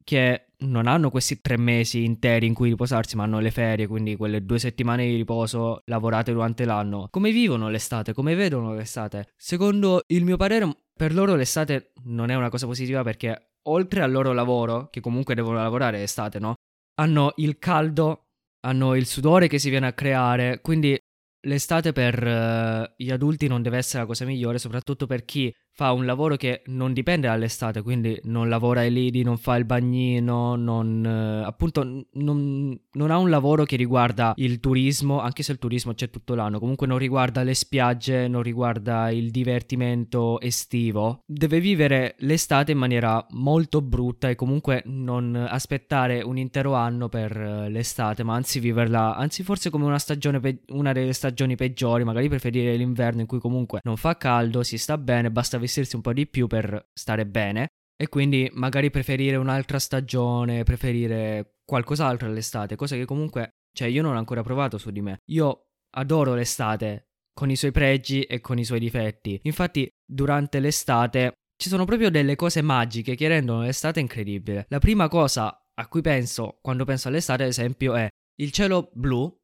che 0.08 0.52
non 0.60 0.86
hanno 0.86 1.10
questi 1.10 1.38
tre 1.42 1.58
mesi 1.58 2.02
interi 2.02 2.46
in 2.46 2.54
cui 2.54 2.70
riposarsi, 2.70 3.14
ma 3.14 3.24
hanno 3.24 3.40
le 3.40 3.50
ferie, 3.50 3.86
quindi 3.86 4.16
quelle 4.16 4.42
due 4.42 4.58
settimane 4.58 5.04
di 5.04 5.16
riposo 5.16 5.82
lavorate 5.84 6.32
durante 6.32 6.64
l'anno. 6.64 7.08
Come 7.10 7.30
vivono 7.30 7.68
l'estate? 7.68 8.14
Come 8.14 8.34
vedono 8.34 8.72
l'estate? 8.72 9.34
Secondo 9.36 10.00
il 10.06 10.24
mio 10.24 10.38
parere, 10.38 10.74
per 10.96 11.12
loro 11.12 11.34
l'estate 11.34 11.92
non 12.04 12.30
è 12.30 12.34
una 12.36 12.48
cosa 12.48 12.64
positiva 12.64 13.02
perché 13.02 13.50
oltre 13.64 14.00
al 14.00 14.10
loro 14.10 14.32
lavoro, 14.32 14.88
che 14.88 15.00
comunque 15.00 15.34
devono 15.34 15.58
lavorare 15.58 16.02
estate, 16.02 16.38
no? 16.38 16.54
Hanno 16.94 17.34
il 17.36 17.58
caldo, 17.58 18.28
hanno 18.60 18.94
il 18.94 19.04
sudore 19.04 19.46
che 19.46 19.58
si 19.58 19.68
viene 19.68 19.88
a 19.88 19.92
creare, 19.92 20.62
quindi 20.62 20.98
l'estate 21.46 21.92
per 21.92 22.26
uh, 22.26 22.94
gli 22.96 23.10
adulti 23.10 23.46
non 23.46 23.60
deve 23.60 23.76
essere 23.76 24.00
la 24.00 24.06
cosa 24.06 24.24
migliore, 24.24 24.56
soprattutto 24.56 25.06
per 25.06 25.26
chi 25.26 25.54
fa 25.78 25.92
un 25.92 26.06
lavoro 26.06 26.34
che 26.34 26.62
non 26.66 26.92
dipende 26.92 27.28
dall'estate, 27.28 27.82
quindi 27.82 28.18
non 28.24 28.48
lavora 28.48 28.80
ai 28.80 28.90
lidi, 28.90 29.22
non 29.22 29.38
fa 29.38 29.54
il 29.54 29.64
bagnino, 29.64 30.56
non, 30.56 31.06
eh, 31.06 31.44
appunto 31.46 31.84
non, 32.14 32.76
non, 32.94 33.10
ha 33.12 33.16
un 33.16 33.30
lavoro 33.30 33.62
che 33.62 33.76
riguarda 33.76 34.32
il 34.38 34.58
turismo, 34.58 35.20
anche 35.20 35.44
se 35.44 35.52
il 35.52 35.58
turismo 35.60 35.94
c'è 35.94 36.10
tutto 36.10 36.34
l'anno, 36.34 36.58
comunque 36.58 36.88
non 36.88 36.98
riguarda 36.98 37.44
le 37.44 37.54
spiagge, 37.54 38.26
non 38.26 38.42
riguarda 38.42 39.10
il 39.10 39.30
divertimento 39.30 40.40
estivo, 40.40 41.22
deve 41.24 41.60
vivere 41.60 42.16
l'estate 42.18 42.72
in 42.72 42.78
maniera 42.78 43.24
molto 43.34 43.80
brutta 43.80 44.28
e 44.28 44.34
comunque 44.34 44.82
non 44.86 45.36
aspettare 45.48 46.22
un 46.22 46.38
intero 46.38 46.74
anno 46.74 47.08
per 47.08 47.36
eh, 47.36 47.70
l'estate, 47.70 48.24
ma 48.24 48.34
anzi 48.34 48.58
viverla, 48.58 49.14
anzi 49.14 49.44
forse 49.44 49.70
come 49.70 49.84
una 49.84 50.00
stagione, 50.00 50.40
pe- 50.40 50.62
una 50.70 50.90
delle 50.90 51.12
stagioni 51.12 51.54
peggiori, 51.54 52.02
magari 52.02 52.28
preferire 52.28 52.74
l'inverno 52.74 53.20
in 53.20 53.28
cui 53.28 53.38
comunque 53.38 53.78
non 53.84 53.96
fa 53.96 54.16
caldo, 54.16 54.64
si 54.64 54.76
sta 54.76 54.98
bene, 54.98 55.30
basta 55.30 55.66
vestirsi 55.68 55.94
un 55.94 56.02
po' 56.02 56.12
di 56.12 56.26
più 56.26 56.46
per 56.46 56.88
stare 56.92 57.26
bene 57.26 57.68
e 58.00 58.08
quindi 58.08 58.50
magari 58.54 58.90
preferire 58.90 59.36
un'altra 59.36 59.78
stagione, 59.78 60.64
preferire 60.64 61.58
qualcos'altro 61.64 62.26
all'estate, 62.26 62.76
cosa 62.76 62.96
che 62.96 63.04
comunque, 63.04 63.50
cioè 63.76 63.88
io 63.88 64.02
non 64.02 64.14
ho 64.14 64.18
ancora 64.18 64.42
provato 64.42 64.78
su 64.78 64.90
di 64.90 65.02
me. 65.02 65.18
Io 65.30 65.66
adoro 65.96 66.34
l'estate 66.34 67.08
con 67.32 67.50
i 67.50 67.56
suoi 67.56 67.70
pregi 67.70 68.22
e 68.22 68.40
con 68.40 68.58
i 68.58 68.64
suoi 68.64 68.80
difetti. 68.80 69.38
Infatti, 69.44 69.88
durante 70.04 70.58
l'estate 70.58 71.34
ci 71.56 71.68
sono 71.68 71.84
proprio 71.84 72.10
delle 72.10 72.36
cose 72.36 72.62
magiche 72.62 73.14
che 73.14 73.28
rendono 73.28 73.62
l'estate 73.62 74.00
incredibile. 74.00 74.66
La 74.68 74.78
prima 74.78 75.08
cosa 75.08 75.56
a 75.74 75.88
cui 75.88 76.00
penso 76.00 76.58
quando 76.60 76.84
penso 76.84 77.08
all'estate, 77.08 77.42
ad 77.42 77.48
esempio, 77.48 77.94
è 77.94 78.08
il 78.40 78.52
cielo 78.52 78.90
blu 78.92 79.37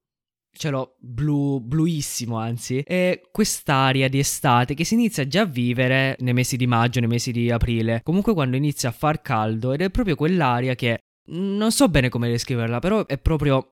cielo 0.55 0.97
blu, 0.99 1.61
bluissimo 1.61 2.39
anzi, 2.39 2.81
e 2.81 3.29
quest'aria 3.31 4.09
di 4.09 4.19
estate 4.19 4.75
che 4.75 4.85
si 4.85 4.95
inizia 4.95 5.27
già 5.27 5.43
a 5.43 5.47
vivere 5.47 6.17
nei 6.21 6.33
mesi 6.33 6.57
di 6.57 6.67
maggio, 6.67 7.01
nei 7.01 7.09
mesi 7.09 7.33
di 7.33 7.51
aprile, 7.51 8.01
comunque 8.03 8.33
quando 8.33 8.57
inizia 8.57 8.89
a 8.89 8.93
far 8.93 9.21
caldo 9.21 9.73
ed 9.73 9.83
è 9.83 9.91
proprio 9.91 10.17
quell'aria 10.17 10.75
che 10.75 10.99
non 11.27 11.73
so 11.73 11.89
bene 11.89 12.09
come 12.09 12.29
descriverla, 12.29 12.79
però 12.79 13.07
è 13.07 13.19
proprio... 13.19 13.71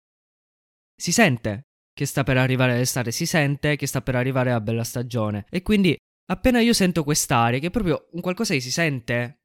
si 0.97 1.13
sente 1.13 1.63
che 1.95 2.07
sta 2.07 2.23
per 2.25 2.39
arrivare 2.39 2.77
l'estate, 2.77 3.11
si 3.11 3.27
sente 3.27 3.77
che 3.77 3.87
sta 3.87 4.01
per 4.01 4.17
arrivare 4.17 4.51
la 4.51 4.61
bella 4.61 4.85
stagione. 4.85 5.47
E 5.51 5.63
quindi 5.63 5.97
appena 6.31 6.61
io 6.61 6.73
sento 6.73 7.05
quest'aria, 7.05 7.59
che 7.59 7.67
è 7.67 7.71
proprio 7.71 8.09
un 8.13 8.21
qualcosa 8.21 8.55
che 8.55 8.61
si 8.61 8.71
sente 8.71 9.42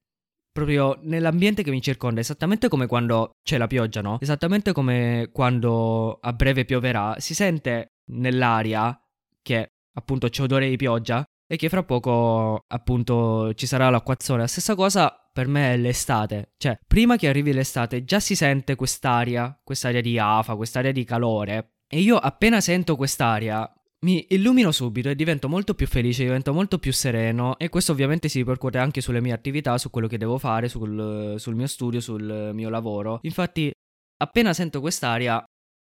proprio 0.57 0.97
nell'ambiente 1.03 1.61
che 1.61 1.69
mi 1.69 1.83
circonda, 1.83 2.19
esattamente 2.19 2.67
come 2.67 2.87
quando 2.87 3.29
c'è 3.43 3.59
la 3.59 3.67
pioggia, 3.67 4.01
no? 4.01 4.17
Esattamente 4.19 4.71
come 4.71 5.29
quando 5.31 6.17
a 6.19 6.33
breve 6.33 6.65
pioverà, 6.65 7.13
si 7.19 7.35
sente 7.35 7.97
nell'aria 8.13 8.99
che 9.43 9.73
appunto 9.93 10.29
c'è 10.29 10.41
odore 10.41 10.67
di 10.67 10.75
pioggia 10.75 11.23
e 11.45 11.57
che 11.57 11.69
fra 11.69 11.83
poco 11.83 12.63
appunto 12.69 13.53
ci 13.53 13.67
sarà 13.67 13.91
l'acquazzone. 13.91 14.41
La 14.41 14.47
stessa 14.47 14.73
cosa 14.73 15.15
per 15.31 15.47
me 15.47 15.73
è 15.73 15.77
l'estate, 15.77 16.53
cioè 16.57 16.75
prima 16.87 17.17
che 17.17 17.27
arrivi 17.27 17.53
l'estate 17.53 18.03
già 18.03 18.19
si 18.19 18.35
sente 18.35 18.73
quest'aria, 18.73 19.61
quest'aria 19.63 20.01
di 20.01 20.17
afa, 20.17 20.55
quest'aria 20.55 20.91
di 20.91 21.03
calore 21.03 21.73
e 21.87 21.99
io 21.99 22.17
appena 22.17 22.59
sento 22.61 22.95
quest'aria 22.95 23.71
mi 24.05 24.25
illumino 24.29 24.71
subito 24.71 25.09
e 25.09 25.15
divento 25.15 25.49
molto 25.49 25.73
più 25.73 25.87
felice, 25.87 26.23
divento 26.23 26.53
molto 26.53 26.77
più 26.77 26.93
sereno 26.93 27.57
e 27.57 27.69
questo 27.69 27.91
ovviamente 27.91 28.29
si 28.29 28.39
ripercuote 28.39 28.77
anche 28.77 29.01
sulle 29.01 29.21
mie 29.21 29.33
attività, 29.33 29.77
su 29.77 29.89
quello 29.89 30.07
che 30.07 30.17
devo 30.17 30.37
fare, 30.37 30.69
sul, 30.69 31.35
sul 31.37 31.55
mio 31.55 31.67
studio, 31.67 31.99
sul 31.99 32.51
mio 32.53 32.69
lavoro. 32.69 33.19
Infatti, 33.23 33.71
appena 34.17 34.53
sento 34.53 34.81
quest'aria, 34.81 35.43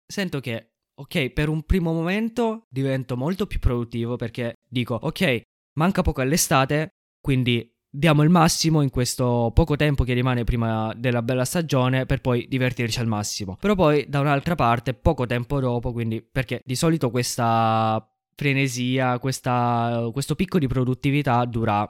sento 0.06 0.40
che, 0.40 0.70
ok, 0.94 1.30
per 1.30 1.48
un 1.48 1.62
primo 1.62 1.92
momento 1.92 2.66
divento 2.68 3.16
molto 3.16 3.46
più 3.46 3.60
produttivo 3.60 4.16
perché 4.16 4.54
dico, 4.68 4.94
ok, 4.94 5.42
manca 5.78 6.02
poco 6.02 6.20
all'estate, 6.20 6.88
quindi 7.20 7.70
diamo 7.90 8.22
il 8.22 8.30
massimo 8.30 8.82
in 8.82 8.90
questo 8.90 9.50
poco 9.52 9.74
tempo 9.74 10.04
che 10.04 10.12
rimane 10.12 10.44
prima 10.44 10.94
della 10.96 11.22
bella 11.22 11.44
stagione 11.44 12.06
per 12.06 12.20
poi 12.20 12.46
divertirci 12.48 13.00
al 13.00 13.06
massimo. 13.06 13.56
Però 13.60 13.74
poi 13.74 14.06
da 14.08 14.20
un'altra 14.20 14.54
parte, 14.54 14.94
poco 14.94 15.26
tempo 15.26 15.60
dopo, 15.60 15.92
quindi 15.92 16.22
perché 16.22 16.62
di 16.64 16.76
solito 16.76 17.10
questa 17.10 18.04
frenesia, 18.34 19.18
questa, 19.18 20.08
questo 20.12 20.34
picco 20.34 20.58
di 20.58 20.68
produttività 20.68 21.44
dura 21.44 21.86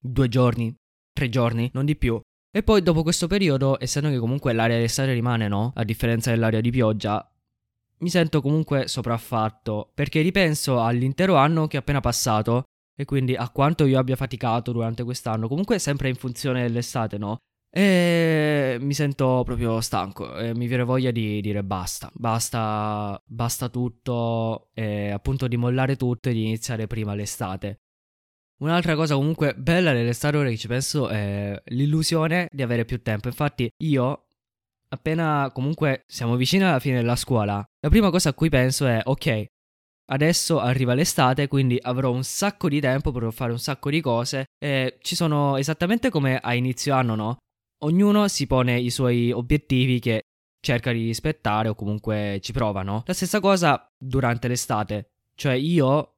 due 0.00 0.28
giorni, 0.28 0.74
tre 1.12 1.28
giorni, 1.28 1.70
non 1.74 1.84
di 1.84 1.96
più. 1.96 2.20
E 2.50 2.62
poi 2.62 2.82
dopo 2.82 3.02
questo 3.02 3.26
periodo, 3.26 3.76
essendo 3.80 4.08
che 4.10 4.18
comunque 4.18 4.52
l'area 4.52 4.78
d'estate 4.78 5.12
rimane, 5.12 5.48
no? 5.48 5.72
A 5.74 5.84
differenza 5.84 6.30
dell'area 6.30 6.60
di 6.60 6.70
pioggia, 6.70 7.28
mi 7.98 8.08
sento 8.08 8.40
comunque 8.40 8.86
sopraffatto 8.86 9.90
perché 9.94 10.20
ripenso 10.20 10.82
all'intero 10.82 11.36
anno 11.36 11.66
che 11.66 11.76
è 11.76 11.80
appena 11.80 12.00
passato 12.00 12.64
e 12.96 13.04
quindi 13.04 13.34
a 13.34 13.50
quanto 13.50 13.86
io 13.86 13.98
abbia 13.98 14.16
faticato 14.16 14.72
durante 14.72 15.02
quest'anno, 15.04 15.48
comunque 15.48 15.78
sempre 15.78 16.08
in 16.08 16.14
funzione 16.14 16.62
dell'estate, 16.62 17.18
no? 17.18 17.38
E 17.76 18.76
mi 18.80 18.94
sento 18.94 19.42
proprio 19.44 19.80
stanco 19.80 20.36
e 20.36 20.54
mi 20.54 20.68
viene 20.68 20.84
voglia 20.84 21.10
di 21.10 21.40
dire 21.40 21.64
basta, 21.64 22.08
basta, 22.14 23.20
basta 23.26 23.68
tutto 23.68 24.68
e 24.74 25.10
appunto 25.10 25.48
di 25.48 25.56
mollare 25.56 25.96
tutto 25.96 26.28
e 26.28 26.32
di 26.32 26.44
iniziare 26.44 26.86
prima 26.86 27.16
l'estate. 27.16 27.80
Un'altra 28.58 28.94
cosa 28.94 29.16
comunque 29.16 29.54
bella 29.56 29.92
dell'estate 29.92 30.36
ora 30.36 30.48
che 30.48 30.56
ci 30.56 30.68
penso 30.68 31.08
è 31.08 31.60
l'illusione 31.66 32.48
di 32.52 32.62
avere 32.62 32.84
più 32.84 33.02
tempo. 33.02 33.26
Infatti 33.26 33.68
io, 33.78 34.26
appena 34.90 35.50
comunque 35.52 36.04
siamo 36.06 36.36
vicini 36.36 36.62
alla 36.62 36.78
fine 36.78 36.98
della 36.98 37.16
scuola, 37.16 37.56
la 37.56 37.88
prima 37.88 38.10
cosa 38.10 38.28
a 38.28 38.34
cui 38.34 38.50
penso 38.50 38.86
è 38.86 39.00
ok, 39.02 39.46
adesso 40.06 40.60
arriva 40.60 40.94
l'estate, 40.94 41.48
quindi 41.48 41.78
avrò 41.80 42.10
un 42.10 42.24
sacco 42.24 42.68
di 42.68 42.80
tempo 42.80 43.12
per 43.12 43.32
fare 43.32 43.52
un 43.52 43.58
sacco 43.58 43.90
di 43.90 44.00
cose 44.00 44.46
e 44.58 44.98
ci 45.00 45.14
sono 45.14 45.56
esattamente 45.56 46.10
come 46.10 46.38
a 46.38 46.54
inizio 46.54 46.94
anno, 46.94 47.14
no? 47.14 47.36
Ognuno 47.84 48.28
si 48.28 48.46
pone 48.46 48.78
i 48.78 48.90
suoi 48.90 49.30
obiettivi 49.30 50.00
che 50.00 50.22
cerca 50.60 50.92
di 50.92 51.04
rispettare 51.04 51.68
o 51.68 51.74
comunque 51.74 52.38
ci 52.42 52.52
prova, 52.52 52.82
no? 52.82 53.02
La 53.06 53.12
stessa 53.12 53.40
cosa 53.40 53.86
durante 53.96 54.48
l'estate, 54.48 55.10
cioè 55.34 55.52
io 55.52 56.14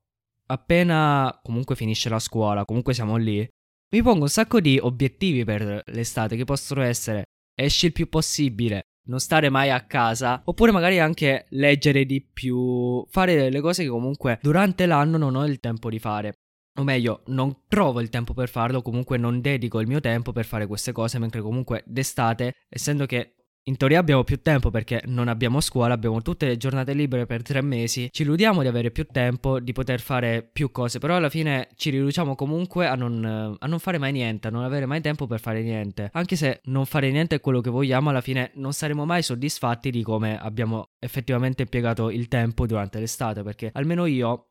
appena 0.47 1.38
comunque 1.43 1.75
finisce 1.75 2.09
la 2.09 2.21
scuola, 2.21 2.64
comunque 2.64 2.95
siamo 2.95 3.16
lì, 3.16 3.47
mi 3.90 4.02
pongo 4.02 4.23
un 4.23 4.28
sacco 4.28 4.61
di 4.61 4.78
obiettivi 4.81 5.45
per 5.45 5.83
l'estate 5.87 6.37
che 6.37 6.45
possono 6.45 6.83
essere 6.83 7.25
esci 7.55 7.87
il 7.87 7.93
più 7.93 8.09
possibile, 8.09 8.83
non 9.07 9.21
stare 9.21 9.49
mai 9.49 9.71
a 9.71 9.83
casa, 9.83 10.41
oppure 10.45 10.73
magari 10.73 10.99
anche 10.99 11.47
leggere 11.51 12.05
di 12.05 12.21
più, 12.23 13.05
fare 13.09 13.35
delle 13.35 13.61
cose 13.61 13.83
che 13.83 13.89
comunque 13.89 14.39
durante 14.43 14.87
l'anno 14.87 15.17
non 15.17 15.35
ho 15.35 15.47
il 15.47 15.61
tempo 15.61 15.91
di 15.91 15.99
fare. 15.99 16.35
O 16.79 16.83
meglio, 16.83 17.23
non 17.27 17.63
trovo 17.69 18.01
il 18.01 18.11
tempo 18.11 18.35
per 18.35 18.51
farlo, 18.51 18.83
comunque 18.83 19.17
non 19.17 19.41
dedico 19.41 19.81
il 19.81 19.87
mio 19.87 20.01
tempo 20.01 20.33
per 20.33 20.45
fare 20.45 20.67
queste 20.67 20.93
cose, 20.93 21.19
mentre 21.19 21.41
comunque 21.41 21.83
d'estate, 21.87 22.53
essendo 22.69 23.07
che 23.07 23.36
in 23.69 23.77
teoria 23.77 23.99
abbiamo 23.99 24.23
più 24.23 24.41
tempo 24.41 24.71
perché 24.71 25.03
non 25.07 25.27
abbiamo 25.27 25.61
scuola, 25.61 25.95
abbiamo 25.95 26.23
tutte 26.23 26.47
le 26.47 26.57
giornate 26.57 26.93
libere 26.93 27.27
per 27.27 27.43
tre 27.43 27.63
mesi. 27.63 28.09
Ci 28.13 28.23
illudiamo 28.23 28.63
di 28.63 28.69
avere 28.69 28.93
più 28.93 29.07
tempo, 29.07 29.59
di 29.59 29.73
poter 29.73 30.01
fare 30.01 30.43
più 30.45 30.71
cose, 30.71 31.01
però 31.01 31.17
alla 31.17 31.29
fine 31.29 31.69
ci 31.75 31.91
riduciamo 31.91 32.37
comunque 32.37 32.87
a 32.87 32.95
non, 32.95 33.57
a 33.59 33.67
non, 33.67 33.79
fare 33.81 33.99
mai 33.99 34.13
niente, 34.13 34.47
a 34.49 34.51
non 34.53 34.63
avere 34.63 34.87
mai 34.87 35.01
tempo 35.01 35.27
per 35.27 35.41
fare 35.41 35.63
niente. 35.63 36.11
Anche 36.13 36.37
se 36.37 36.61
non 36.65 36.87
fare 36.87 37.11
niente 37.11 37.37
è 37.37 37.41
quello 37.41 37.61
che 37.61 37.71
vogliamo, 37.71 38.11
alla 38.11 38.21
fine 38.21 38.53
non 38.55 38.73
saremo 38.73 39.05
mai 39.05 39.23
soddisfatti 39.23 39.91
di 39.91 40.03
come 40.03 40.39
abbiamo 40.39 40.91
effettivamente 41.01 41.63
impiegato 41.63 42.11
il 42.11 42.29
tempo 42.29 42.67
durante 42.67 43.01
l'estate, 43.01 43.43
perché 43.43 43.71
almeno 43.73 44.07
io 44.07 44.51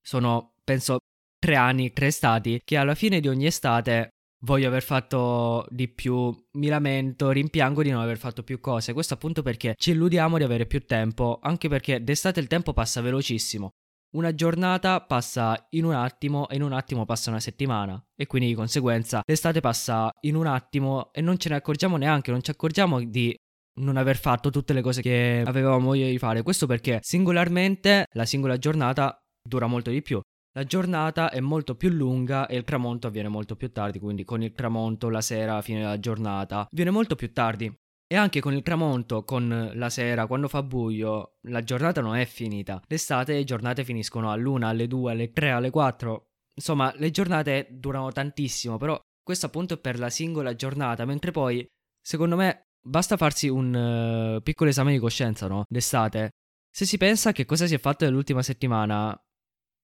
sono, 0.00 0.54
penso, 0.62 0.98
tre 1.36 1.56
anni, 1.56 1.92
tre 1.92 2.06
estati, 2.06 2.60
che 2.64 2.76
alla 2.76 2.94
fine 2.94 3.18
di 3.18 3.26
ogni 3.26 3.46
estate 3.46 4.10
voglio 4.40 4.68
aver 4.68 4.82
fatto 4.82 5.66
di 5.70 5.88
più, 5.88 6.34
mi 6.52 6.68
lamento, 6.68 7.30
rimpiango 7.30 7.82
di 7.82 7.90
non 7.90 8.00
aver 8.00 8.18
fatto 8.18 8.42
più 8.42 8.60
cose. 8.60 8.92
Questo 8.92 9.14
appunto 9.14 9.42
perché 9.42 9.74
ci 9.76 9.92
illudiamo 9.92 10.38
di 10.38 10.44
avere 10.44 10.66
più 10.66 10.84
tempo, 10.84 11.38
anche 11.42 11.68
perché 11.68 12.02
d'estate 12.02 12.40
il 12.40 12.46
tempo 12.46 12.72
passa 12.72 13.00
velocissimo. 13.00 13.70
Una 14.12 14.34
giornata 14.34 15.00
passa 15.02 15.68
in 15.70 15.84
un 15.84 15.92
attimo 15.92 16.48
e 16.48 16.56
in 16.56 16.62
un 16.62 16.72
attimo 16.72 17.04
passa 17.04 17.30
una 17.30 17.38
settimana 17.38 18.02
e 18.16 18.26
quindi 18.26 18.48
di 18.48 18.54
conseguenza 18.54 19.22
l'estate 19.24 19.60
passa 19.60 20.10
in 20.22 20.34
un 20.34 20.46
attimo 20.46 21.12
e 21.12 21.20
non 21.20 21.38
ce 21.38 21.48
ne 21.48 21.54
accorgiamo 21.54 21.96
neanche, 21.96 22.32
non 22.32 22.42
ci 22.42 22.50
accorgiamo 22.50 23.00
di 23.04 23.32
non 23.80 23.96
aver 23.96 24.16
fatto 24.16 24.50
tutte 24.50 24.72
le 24.72 24.82
cose 24.82 25.00
che 25.00 25.44
avevamo 25.46 25.86
voglia 25.86 26.08
di 26.08 26.18
fare. 26.18 26.42
Questo 26.42 26.66
perché 26.66 26.98
singolarmente 27.02 28.06
la 28.14 28.24
singola 28.24 28.58
giornata 28.58 29.16
dura 29.40 29.68
molto 29.68 29.90
di 29.90 30.02
più. 30.02 30.20
La 30.60 30.66
giornata 30.66 31.30
è 31.30 31.40
molto 31.40 31.74
più 31.74 31.88
lunga 31.88 32.46
e 32.46 32.56
il 32.56 32.64
tramonto 32.64 33.06
avviene 33.06 33.28
molto 33.28 33.56
più 33.56 33.72
tardi, 33.72 33.98
quindi 33.98 34.24
con 34.24 34.42
il 34.42 34.52
tramonto 34.52 35.08
la 35.08 35.22
sera 35.22 35.62
fine 35.62 35.80
della 35.80 35.98
giornata 35.98 36.68
viene 36.70 36.90
molto 36.90 37.16
più 37.16 37.32
tardi. 37.32 37.74
E 38.06 38.14
anche 38.14 38.40
con 38.40 38.52
il 38.52 38.62
tramonto, 38.62 39.24
con 39.24 39.70
la 39.72 39.88
sera, 39.88 40.26
quando 40.26 40.48
fa 40.48 40.62
buio, 40.62 41.36
la 41.48 41.62
giornata 41.62 42.02
non 42.02 42.14
è 42.14 42.26
finita. 42.26 42.78
L'estate 42.88 43.32
le 43.32 43.44
giornate 43.44 43.84
finiscono 43.84 44.30
all'una, 44.30 44.68
alle 44.68 44.86
due, 44.86 45.12
alle 45.12 45.32
tre, 45.32 45.50
alle 45.50 45.70
quattro. 45.70 46.26
Insomma, 46.54 46.92
le 46.96 47.10
giornate 47.10 47.68
durano 47.70 48.12
tantissimo, 48.12 48.76
però 48.76 49.00
questo 49.22 49.46
appunto 49.46 49.72
è 49.72 49.78
per 49.78 49.98
la 49.98 50.10
singola 50.10 50.54
giornata, 50.54 51.06
mentre 51.06 51.30
poi, 51.30 51.66
secondo 52.02 52.36
me, 52.36 52.64
basta 52.86 53.16
farsi 53.16 53.48
un 53.48 54.36
uh, 54.36 54.42
piccolo 54.42 54.68
esame 54.68 54.92
di 54.92 54.98
coscienza, 54.98 55.46
no? 55.46 55.64
D'estate. 55.66 56.32
Se 56.70 56.84
si 56.84 56.98
pensa 56.98 57.32
che 57.32 57.46
cosa 57.46 57.66
si 57.66 57.74
è 57.74 57.78
fatto 57.78 58.04
nell'ultima 58.04 58.42
settimana, 58.42 59.18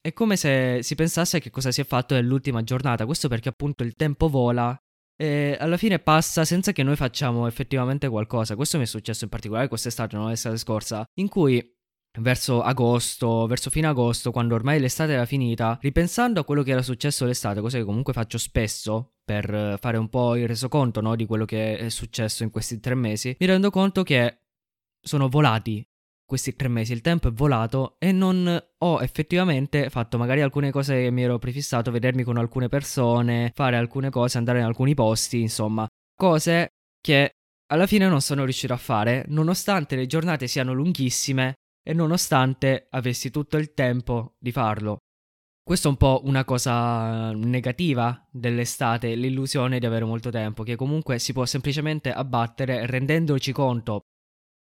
è 0.06 0.12
come 0.12 0.36
se 0.36 0.84
si 0.84 0.94
pensasse 0.94 1.40
che 1.40 1.50
cosa 1.50 1.72
si 1.72 1.80
è 1.80 1.84
fatto 1.84 2.14
nell'ultima 2.14 2.62
giornata, 2.62 3.06
questo 3.06 3.26
perché 3.26 3.48
appunto 3.48 3.82
il 3.82 3.96
tempo 3.96 4.28
vola 4.28 4.76
e 5.16 5.56
alla 5.58 5.76
fine 5.76 5.98
passa 5.98 6.44
senza 6.44 6.70
che 6.70 6.84
noi 6.84 6.94
facciamo 6.94 7.48
effettivamente 7.48 8.08
qualcosa. 8.08 8.54
Questo 8.54 8.76
mi 8.78 8.84
è 8.84 8.86
successo 8.86 9.25
in 9.25 9.30
particolare 9.30 9.66
quest'estate, 9.66 10.14
non 10.14 10.28
l'estate 10.28 10.58
scorsa, 10.58 11.04
in 11.14 11.28
cui 11.28 11.60
verso 12.20 12.62
agosto, 12.62 13.46
verso 13.46 13.68
fine 13.68 13.88
agosto, 13.88 14.30
quando 14.30 14.54
ormai 14.54 14.78
l'estate 14.78 15.12
era 15.12 15.25
finita, 15.25 15.76
ripensando 15.80 16.38
a 16.38 16.44
quello 16.44 16.62
che 16.62 16.70
era 16.70 16.82
successo 16.82 17.25
l'estate, 17.25 17.60
cosa 17.60 17.78
che 17.78 17.84
comunque 17.84 18.12
faccio 18.12 18.38
spesso 18.38 19.14
per 19.25 19.76
fare 19.80 19.96
un 19.96 20.08
po' 20.08 20.36
il 20.36 20.46
resoconto 20.46 21.00
no, 21.00 21.16
di 21.16 21.26
quello 21.26 21.44
che 21.44 21.78
è 21.78 21.88
successo 21.88 22.44
in 22.44 22.50
questi 22.50 22.78
tre 22.78 22.94
mesi, 22.94 23.34
mi 23.40 23.46
rendo 23.46 23.70
conto 23.70 24.04
che 24.04 24.42
sono 25.00 25.28
volati 25.28 25.84
questi 26.26 26.56
tre 26.56 26.68
mesi 26.68 26.92
il 26.92 27.00
tempo 27.00 27.28
è 27.28 27.33
volato 27.33 27.95
e 27.99 28.11
non 28.11 28.62
ho 28.78 29.00
effettivamente 29.00 29.88
fatto 29.90 30.18
magari 30.18 30.42
alcune 30.42 30.73
cose 30.73 31.02
che 31.02 31.11
mi 31.11 31.23
ero 31.23 31.38
prefissato, 31.38 31.92
vedermi 31.92 32.25
con 32.25 32.37
alcune 32.37 32.68
persone, 32.68 33.52
fare 33.54 33.76
alcune 33.76 34.11
cose, 34.11 34.37
andare 34.37 34.59
in 34.59 34.64
alcuni 34.64 34.95
posti, 34.95 35.40
insomma, 35.40 35.87
cose 36.14 36.71
che 37.00 37.30
alla 37.68 37.87
fine 37.87 38.09
non 38.09 38.21
sono 38.21 38.45
riuscito 38.45 38.73
a 38.73 38.76
fare, 38.78 39.25
nonostante 39.28 39.97
le 39.97 40.06
giornate 40.06 40.49
siano 40.49 40.73
lunghissime 40.73 41.54
e 41.83 41.92
nonostante 41.92 42.88
avessi 42.90 43.30
tutto 43.30 43.56
il 43.56 43.73
tempo 43.73 44.35
di 44.38 44.50
farlo. 44.50 44.99
Questo 45.62 45.88
è 45.88 45.90
un 45.90 45.97
po' 45.97 46.23
una 46.25 46.45
cosa 46.45 47.33
negativa 47.33 48.25
dell'estate, 48.30 49.14
l'illusione 49.14 49.80
di 49.80 49.87
avere 49.87 50.04
molto 50.04 50.30
tempo, 50.30 50.62
che 50.62 50.76
comunque 50.76 51.18
si 51.18 51.33
può 51.33 51.45
semplicemente 51.45 52.12
abbattere 52.12 52.87
rendendoci 52.87 53.50
conto 53.50 54.02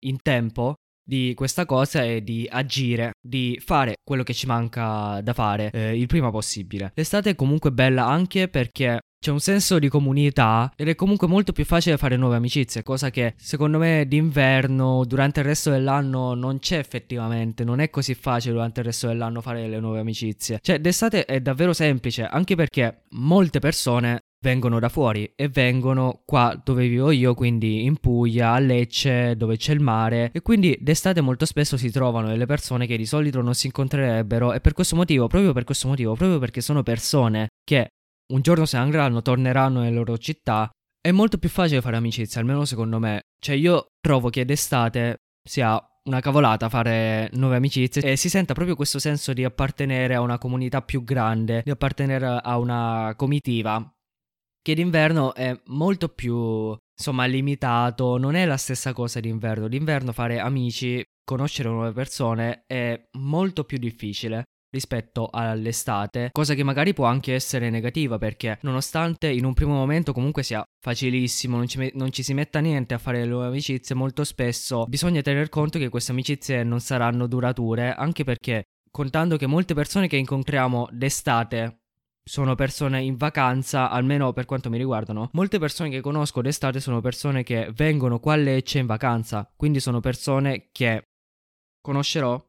in 0.05 0.21
tempo 0.21 0.75
di 1.03 1.33
questa 1.35 1.65
cosa 1.65 2.03
è 2.03 2.21
di 2.21 2.47
agire, 2.49 3.11
di 3.21 3.59
fare 3.63 3.95
quello 4.03 4.23
che 4.23 4.33
ci 4.33 4.45
manca 4.45 5.21
da 5.21 5.33
fare 5.33 5.69
eh, 5.71 5.97
il 5.97 6.07
prima 6.07 6.31
possibile. 6.31 6.91
L'estate 6.95 7.31
è 7.31 7.35
comunque 7.35 7.71
bella 7.71 8.05
anche 8.05 8.47
perché 8.47 8.99
c'è 9.23 9.31
un 9.31 9.39
senso 9.39 9.79
di 9.79 9.87
comunità 9.87 10.69
ed 10.75 10.89
è 10.89 10.95
comunque 10.95 11.27
molto 11.27 11.53
più 11.53 11.63
facile 11.63 11.95
fare 11.95 12.17
nuove 12.17 12.35
amicizie, 12.35 12.83
cosa 12.83 13.09
che 13.09 13.35
secondo 13.37 13.77
me 13.77 14.05
d'inverno, 14.05 15.05
durante 15.05 15.39
il 15.39 15.45
resto 15.45 15.69
dell'anno 15.69 16.33
non 16.33 16.59
c'è 16.59 16.77
effettivamente, 16.77 17.63
non 17.63 17.79
è 17.79 17.89
così 17.89 18.15
facile 18.15 18.53
durante 18.53 18.81
il 18.81 18.87
resto 18.87 19.07
dell'anno 19.07 19.39
fare 19.39 19.61
delle 19.61 19.79
nuove 19.79 19.99
amicizie. 19.99 20.59
Cioè, 20.61 20.81
d'estate 20.81 21.23
è 21.23 21.39
davvero 21.39 21.71
semplice, 21.71 22.25
anche 22.25 22.55
perché 22.55 23.03
molte 23.11 23.59
persone 23.59 24.23
vengono 24.43 24.77
da 24.77 24.89
fuori 24.89 25.31
e 25.37 25.47
vengono 25.47 26.21
qua 26.25 26.59
dove 26.61 26.85
vivo 26.89 27.11
io, 27.11 27.33
quindi 27.33 27.85
in 27.85 27.95
Puglia, 27.95 28.51
a 28.51 28.59
Lecce, 28.59 29.37
dove 29.37 29.55
c'è 29.55 29.71
il 29.71 29.79
mare 29.79 30.31
e 30.33 30.41
quindi 30.41 30.77
d'estate 30.81 31.21
molto 31.21 31.45
spesso 31.45 31.77
si 31.77 31.89
trovano 31.89 32.27
delle 32.27 32.45
persone 32.45 32.85
che 32.85 32.97
di 32.97 33.05
solito 33.05 33.41
non 33.41 33.55
si 33.55 33.67
incontrerebbero 33.67 34.51
e 34.51 34.59
per 34.59 34.73
questo 34.73 34.97
motivo, 34.97 35.27
proprio 35.27 35.53
per 35.53 35.63
questo 35.63 35.87
motivo, 35.87 36.13
proprio 36.15 36.39
perché 36.39 36.59
sono 36.59 36.83
persone 36.83 37.47
che 37.63 37.87
un 38.33 38.41
giorno 38.41 38.65
se 38.65 38.75
ne 38.77 38.83
andranno, 38.83 39.21
torneranno 39.21 39.79
nelle 39.79 39.95
loro 39.95 40.17
città, 40.17 40.69
è 40.99 41.11
molto 41.11 41.37
più 41.37 41.47
facile 41.47 41.79
fare 41.79 41.95
amicizia, 41.95 42.41
almeno 42.41 42.65
secondo 42.65 42.99
me. 42.99 43.21
Cioè 43.39 43.55
io 43.55 43.85
trovo 44.01 44.29
che 44.29 44.43
d'estate 44.43 45.19
sia 45.41 45.81
una 46.05 46.19
cavolata 46.19 46.67
fare 46.67 47.29
nuove 47.33 47.55
amicizie 47.55 48.01
e 48.01 48.17
si 48.17 48.27
senta 48.27 48.53
proprio 48.53 48.75
questo 48.75 48.99
senso 48.99 49.31
di 49.31 49.45
appartenere 49.45 50.15
a 50.15 50.19
una 50.19 50.37
comunità 50.37 50.81
più 50.81 51.05
grande, 51.05 51.61
di 51.63 51.71
appartenere 51.71 52.41
a 52.43 52.57
una 52.57 53.13
comitiva 53.15 53.89
che 54.63 54.73
d'inverno 54.73 55.35
è 55.35 55.59
molto 55.65 56.07
più, 56.07 56.75
insomma, 56.97 57.25
limitato, 57.25 58.17
non 58.17 58.35
è 58.35 58.45
la 58.45 58.57
stessa 58.57 58.93
cosa 58.93 59.19
d'inverno. 59.19 59.67
D'inverno 59.67 60.13
fare 60.13 60.39
amici, 60.39 61.03
conoscere 61.23 61.69
nuove 61.69 61.91
persone 61.91 62.63
è 62.65 62.99
molto 63.17 63.65
più 63.65 63.77
difficile 63.77 64.45
rispetto 64.73 65.29
all'estate, 65.31 66.29
cosa 66.31 66.55
che 66.55 66.63
magari 66.63 66.93
può 66.93 67.05
anche 67.05 67.35
essere 67.35 67.69
negativa 67.69 68.17
perché 68.17 68.57
nonostante 68.61 69.29
in 69.29 69.45
un 69.45 69.53
primo 69.53 69.73
momento 69.73 70.13
comunque 70.13 70.41
sia 70.41 70.63
facilissimo, 70.83 71.57
non 71.57 71.67
ci, 71.67 71.77
me- 71.77 71.91
non 71.93 72.11
ci 72.11 72.23
si 72.23 72.33
metta 72.33 72.59
niente 72.59 72.95
a 72.95 72.97
fare 72.97 73.19
le 73.19 73.27
nuove 73.27 73.47
amicizie, 73.47 73.93
molto 73.93 74.23
spesso 74.23 74.85
bisogna 74.85 75.21
tener 75.21 75.49
conto 75.49 75.77
che 75.77 75.89
queste 75.89 76.11
amicizie 76.11 76.63
non 76.63 76.79
saranno 76.79 77.27
durature, 77.27 77.93
anche 77.93 78.23
perché 78.23 78.63
contando 78.89 79.37
che 79.37 79.45
molte 79.45 79.75
persone 79.75 80.07
che 80.07 80.17
incontriamo 80.17 80.87
d'estate 80.91 81.82
sono 82.23 82.55
persone 82.55 83.01
in 83.01 83.15
vacanza, 83.15 83.89
almeno 83.89 84.33
per 84.33 84.45
quanto 84.45 84.69
mi 84.69 84.77
riguardano. 84.77 85.29
Molte 85.33 85.59
persone 85.59 85.89
che 85.89 86.01
conosco 86.01 86.41
d'estate 86.41 86.79
sono 86.79 87.01
persone 87.01 87.43
che 87.43 87.71
vengono 87.75 88.19
qua 88.19 88.33
a 88.33 88.37
Lecce 88.37 88.79
in 88.79 88.85
vacanza, 88.85 89.51
quindi 89.55 89.79
sono 89.79 89.99
persone 89.99 90.69
che 90.71 91.03
conoscerò 91.81 92.41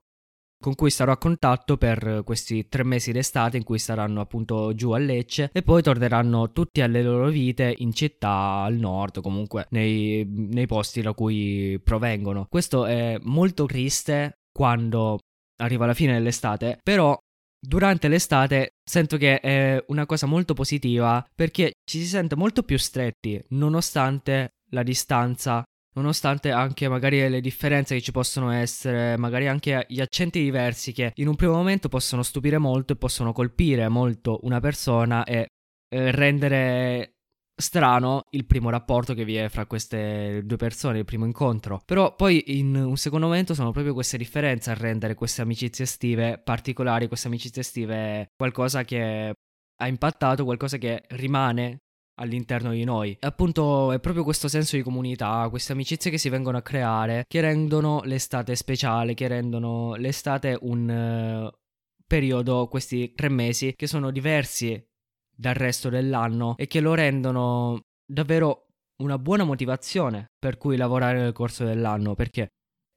con 0.64 0.75
cui 0.76 0.88
starò 0.88 1.12
a 1.12 1.19
contatto 1.19 1.76
per 1.76 2.23
questi 2.25 2.69
tre 2.69 2.85
mesi 2.85 3.12
d'estate 3.12 3.59
in 3.59 3.64
cui 3.64 3.78
saranno 3.78 4.23
appunto 4.23 4.75
giù 4.75 4.93
a 4.93 4.99
Lecce 4.99 5.50
e 5.52 5.62
poi 5.62 5.83
torneranno 5.83 6.52
tutti 6.52 6.81
alle 6.81 7.02
loro 7.02 7.28
vite 7.28 7.75
in 7.78 7.93
città 7.93 8.62
al 8.62 8.76
nord, 8.76 9.21
comunque 9.21 9.66
nei, 9.71 10.25
nei 10.26 10.66
posti 10.66 11.02
da 11.02 11.12
cui 11.12 11.78
provengono. 11.85 12.47
Questo 12.49 12.87
è 12.87 13.19
molto 13.25 13.66
triste 13.66 14.38
quando 14.50 15.19
arriva 15.57 15.85
la 15.85 15.93
fine 15.93 16.14
dell'estate, 16.14 16.78
però 16.83 17.14
durante 17.66 18.09
l'estate 18.09 18.75
sento 18.85 19.16
che 19.16 19.40
è 19.40 19.83
una 19.88 20.06
cosa 20.06 20.26
molto 20.26 20.54
positiva 20.54 21.25
perché 21.35 21.73
ci 21.85 21.99
si 22.00 22.06
sente 22.06 22.37
molto 22.37 22.62
più 22.62 22.78
stretti 22.78 23.42
nonostante 23.50 24.50
la 24.71 24.83
distanza 24.83 25.62
nonostante 25.94 26.50
anche 26.50 26.88
magari 26.88 27.28
le 27.28 27.40
differenze 27.40 27.94
che 27.94 28.00
ci 28.00 28.11
possono 28.12 28.50
essere, 28.50 29.16
magari 29.16 29.47
anche 29.47 29.87
gli 29.88 30.00
accenti 30.00 30.42
diversi 30.42 30.92
che 30.92 31.12
in 31.14 31.28
un 31.28 31.37
primo 31.37 31.54
momento 31.54 31.88
possono 31.88 32.23
stupire 32.23 32.59
molto 32.59 32.92
e 32.92 32.97
possono 32.97 33.33
colpire 33.33 33.88
molto 33.88 34.40
una 34.42 34.61
persona 34.61 35.25
e 35.25 35.47
eh, 35.88 36.11
rendere 36.11 37.13
strano 37.56 38.25
il 38.30 38.46
primo 38.46 38.70
rapporto 38.70 39.14
che 39.14 39.25
vi 39.25 39.37
è 39.37 39.49
fra 39.49 39.66
queste 39.66 40.42
due 40.44 40.56
persone, 40.56 40.99
il 40.99 41.04
primo 41.04 41.25
incontro. 41.25 41.80
Però 41.84 42.14
poi 42.14 42.58
in 42.58 42.75
un 42.75 42.96
secondo 42.96 43.26
momento 43.26 43.54
sono 43.54 43.70
proprio 43.70 43.94
queste 43.94 44.18
differenze 44.18 44.70
a 44.70 44.75
rendere 44.75 45.14
queste 45.14 45.42
amicizie 45.42 45.84
estive 45.84 46.40
particolari, 46.42 47.08
queste 47.08 47.28
amicizie 47.28 47.62
estive 47.62 48.30
qualcosa 48.37 48.84
che 48.84 49.34
ha 49.76 49.87
impattato, 49.87 50.44
qualcosa 50.44 50.78
che 50.78 51.04
rimane 51.11 51.78
all'interno 52.20 52.70
di 52.73 52.84
noi. 52.84 53.16
Appunto 53.20 53.92
è 53.92 54.00
proprio 54.00 54.25
questo 54.25 54.49
senso 54.49 54.76
di 54.76 54.82
comunità, 54.82 55.46
queste 55.50 55.73
amicizie 55.73 56.11
che 56.11 56.18
si 56.18 56.28
vengono 56.28 56.58
a 56.58 56.62
creare, 56.62 57.25
che 57.26 57.40
rendono 57.40 58.02
l'estate 58.04 58.54
speciale, 58.54 59.14
che 59.14 59.28
rendono 59.28 59.94
l'estate 59.94 60.56
un 60.61 61.50
uh, 61.50 61.58
periodo, 62.06 62.68
questi 62.68 63.12
tre 63.14 63.28
mesi, 63.28 63.75
che 63.75 63.87
sono 63.87 64.11
diversi 64.11 64.80
dal 65.34 65.54
resto 65.54 65.88
dell'anno 65.88 66.56
e 66.56 66.66
che 66.66 66.80
lo 66.80 66.94
rendono 66.94 67.80
davvero 68.04 68.66
una 69.02 69.18
buona 69.18 69.44
motivazione 69.44 70.26
per 70.38 70.56
cui 70.56 70.76
lavorare 70.76 71.20
nel 71.20 71.32
corso 71.32 71.64
dell'anno, 71.64 72.14
perché 72.14 72.48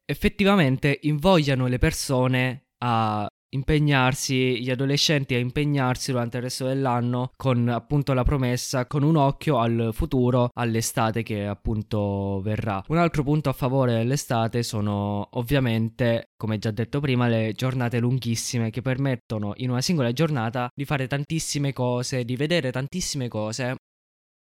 effettivamente 0.05 0.99
invogliano 1.03 1.67
le 1.67 1.77
persone 1.77 2.67
a 2.83 3.27
impegnarsi, 3.49 4.61
gli 4.61 4.69
adolescenti 4.69 5.35
a 5.35 5.39
impegnarsi 5.39 6.11
durante 6.11 6.37
il 6.37 6.43
resto 6.43 6.65
dell'anno 6.65 7.31
con 7.35 7.67
appunto 7.69 8.13
la 8.13 8.23
promessa, 8.23 8.85
con 8.85 9.03
un 9.03 9.15
occhio 9.15 9.59
al 9.59 9.91
futuro, 9.93 10.49
all'estate 10.53 11.23
che 11.23 11.45
appunto 11.45 12.41
verrà. 12.41 12.83
Un 12.87 12.97
altro 12.97 13.23
punto 13.23 13.49
a 13.49 13.53
favore 13.53 13.93
dell'estate 13.93 14.63
sono 14.63 15.29
ovviamente, 15.33 16.29
come 16.35 16.57
già 16.57 16.71
detto 16.71 16.99
prima, 16.99 17.27
le 17.27 17.53
giornate 17.53 17.99
lunghissime 17.99 18.69
che 18.69 18.81
permettono 18.81 19.53
in 19.57 19.69
una 19.69 19.81
singola 19.81 20.11
giornata 20.11 20.69
di 20.73 20.85
fare 20.85 21.07
tantissime 21.07 21.73
cose, 21.73 22.25
di 22.25 22.35
vedere 22.35 22.71
tantissime 22.71 23.27
cose 23.27 23.75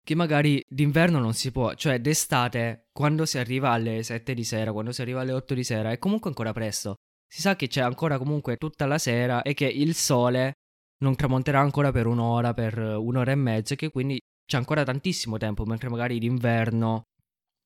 che 0.08 0.14
magari 0.14 0.64
d'inverno 0.66 1.18
non 1.18 1.34
si 1.34 1.52
può, 1.52 1.74
cioè 1.74 2.00
d'estate, 2.00 2.86
quando 2.92 3.26
si 3.26 3.36
arriva 3.36 3.72
alle 3.72 4.02
7 4.02 4.32
di 4.32 4.42
sera, 4.42 4.72
quando 4.72 4.90
si 4.90 5.02
arriva 5.02 5.20
alle 5.20 5.32
8 5.32 5.52
di 5.52 5.62
sera, 5.62 5.90
è 5.90 5.98
comunque 5.98 6.30
ancora 6.30 6.54
presto. 6.54 6.94
Si 7.30 7.40
sa 7.42 7.56
che 7.56 7.68
c'è 7.68 7.82
ancora 7.82 8.18
comunque 8.18 8.56
tutta 8.56 8.86
la 8.86 8.98
sera 8.98 9.42
e 9.42 9.52
che 9.54 9.66
il 9.66 9.94
sole 9.94 10.54
non 11.00 11.14
tramonterà 11.14 11.60
ancora 11.60 11.92
per 11.92 12.06
un'ora, 12.06 12.54
per 12.54 12.78
un'ora 12.78 13.30
e 13.32 13.36
mezza, 13.36 13.74
e 13.74 13.76
che 13.76 13.90
quindi 13.90 14.18
c'è 14.44 14.56
ancora 14.56 14.82
tantissimo 14.82 15.36
tempo, 15.36 15.64
mentre 15.64 15.90
magari 15.90 16.18
d'inverno 16.18 17.02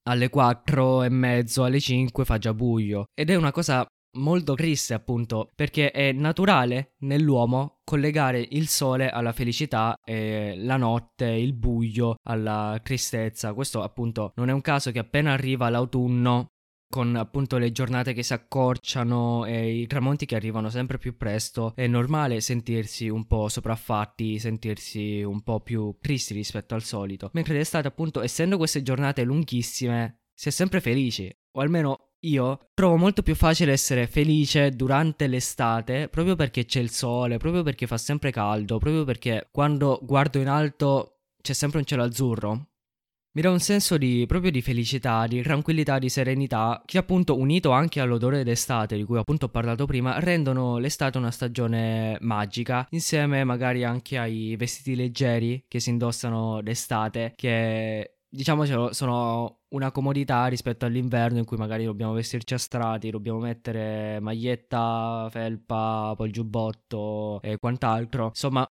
alle 0.08 0.28
4 0.28 1.04
e 1.04 1.08
mezzo, 1.08 1.62
alle 1.64 1.80
5 1.80 2.24
fa 2.24 2.38
già 2.38 2.52
buio. 2.52 3.04
Ed 3.14 3.30
è 3.30 3.36
una 3.36 3.52
cosa 3.52 3.86
molto 4.14 4.54
triste 4.54 4.92
appunto 4.92 5.48
perché 5.54 5.90
è 5.90 6.12
naturale 6.12 6.96
nell'uomo 6.98 7.78
collegare 7.82 8.46
il 8.50 8.68
sole 8.68 9.08
alla 9.08 9.32
felicità 9.32 9.94
e 10.04 10.54
la 10.56 10.76
notte, 10.76 11.26
il 11.26 11.54
buio 11.54 12.16
alla 12.24 12.78
tristezza. 12.82 13.54
Questo 13.54 13.82
appunto 13.82 14.32
non 14.34 14.50
è 14.50 14.52
un 14.52 14.60
caso 14.60 14.90
che 14.90 14.98
appena 14.98 15.32
arriva 15.32 15.70
l'autunno 15.70 16.48
con 16.92 17.16
appunto 17.16 17.56
le 17.56 17.72
giornate 17.72 18.12
che 18.12 18.22
si 18.22 18.34
accorciano 18.34 19.46
e 19.46 19.80
i 19.80 19.86
tramonti 19.86 20.26
che 20.26 20.34
arrivano 20.34 20.68
sempre 20.68 20.98
più 20.98 21.16
presto, 21.16 21.72
è 21.74 21.86
normale 21.86 22.42
sentirsi 22.42 23.08
un 23.08 23.26
po' 23.26 23.48
sopraffatti, 23.48 24.38
sentirsi 24.38 25.22
un 25.22 25.40
po' 25.40 25.60
più 25.60 25.96
tristi 26.02 26.34
rispetto 26.34 26.74
al 26.74 26.82
solito. 26.82 27.30
Mentre 27.32 27.54
d'estate, 27.54 27.88
appunto, 27.88 28.20
essendo 28.20 28.58
queste 28.58 28.82
giornate 28.82 29.22
lunghissime, 29.22 30.24
si 30.34 30.48
è 30.48 30.50
sempre 30.50 30.82
felici, 30.82 31.34
o 31.52 31.62
almeno 31.62 32.10
io 32.24 32.68
trovo 32.74 32.96
molto 32.96 33.22
più 33.22 33.34
facile 33.34 33.72
essere 33.72 34.06
felice 34.06 34.68
durante 34.70 35.26
l'estate 35.26 36.08
proprio 36.08 36.36
perché 36.36 36.66
c'è 36.66 36.80
il 36.80 36.90
sole, 36.90 37.38
proprio 37.38 37.62
perché 37.62 37.86
fa 37.86 37.96
sempre 37.96 38.30
caldo, 38.30 38.76
proprio 38.76 39.04
perché 39.04 39.48
quando 39.50 39.98
guardo 40.02 40.38
in 40.38 40.48
alto 40.48 41.20
c'è 41.40 41.54
sempre 41.54 41.78
un 41.78 41.86
cielo 41.86 42.02
azzurro 42.02 42.71
mi 43.34 43.40
dà 43.40 43.50
un 43.50 43.60
senso 43.60 43.96
di 43.96 44.24
proprio 44.26 44.50
di 44.50 44.60
felicità, 44.60 45.26
di 45.26 45.40
tranquillità, 45.40 45.98
di 45.98 46.10
serenità, 46.10 46.82
che 46.84 46.98
appunto 46.98 47.38
unito 47.38 47.70
anche 47.70 48.00
all'odore 48.00 48.44
d'estate, 48.44 48.96
di 48.96 49.04
cui 49.04 49.16
appunto 49.18 49.46
ho 49.46 49.48
parlato 49.48 49.86
prima, 49.86 50.18
rendono 50.18 50.76
l'estate 50.76 51.16
una 51.16 51.30
stagione 51.30 52.18
magica, 52.20 52.86
insieme 52.90 53.42
magari 53.44 53.84
anche 53.84 54.18
ai 54.18 54.54
vestiti 54.56 54.94
leggeri 54.94 55.64
che 55.66 55.80
si 55.80 55.90
indossano 55.90 56.60
d'estate, 56.60 57.32
che 57.34 58.16
diciamo 58.28 58.92
sono 58.92 59.60
una 59.68 59.90
comodità 59.90 60.46
rispetto 60.46 60.84
all'inverno 60.84 61.38
in 61.38 61.44
cui 61.46 61.56
magari 61.56 61.84
dobbiamo 61.84 62.12
vestirci 62.12 62.52
a 62.52 62.58
strati, 62.58 63.10
dobbiamo 63.10 63.38
mettere 63.38 64.20
maglietta, 64.20 65.28
felpa, 65.30 66.12
poi 66.14 66.30
giubbotto 66.30 67.40
e 67.40 67.56
quant'altro. 67.56 68.26
Insomma, 68.26 68.66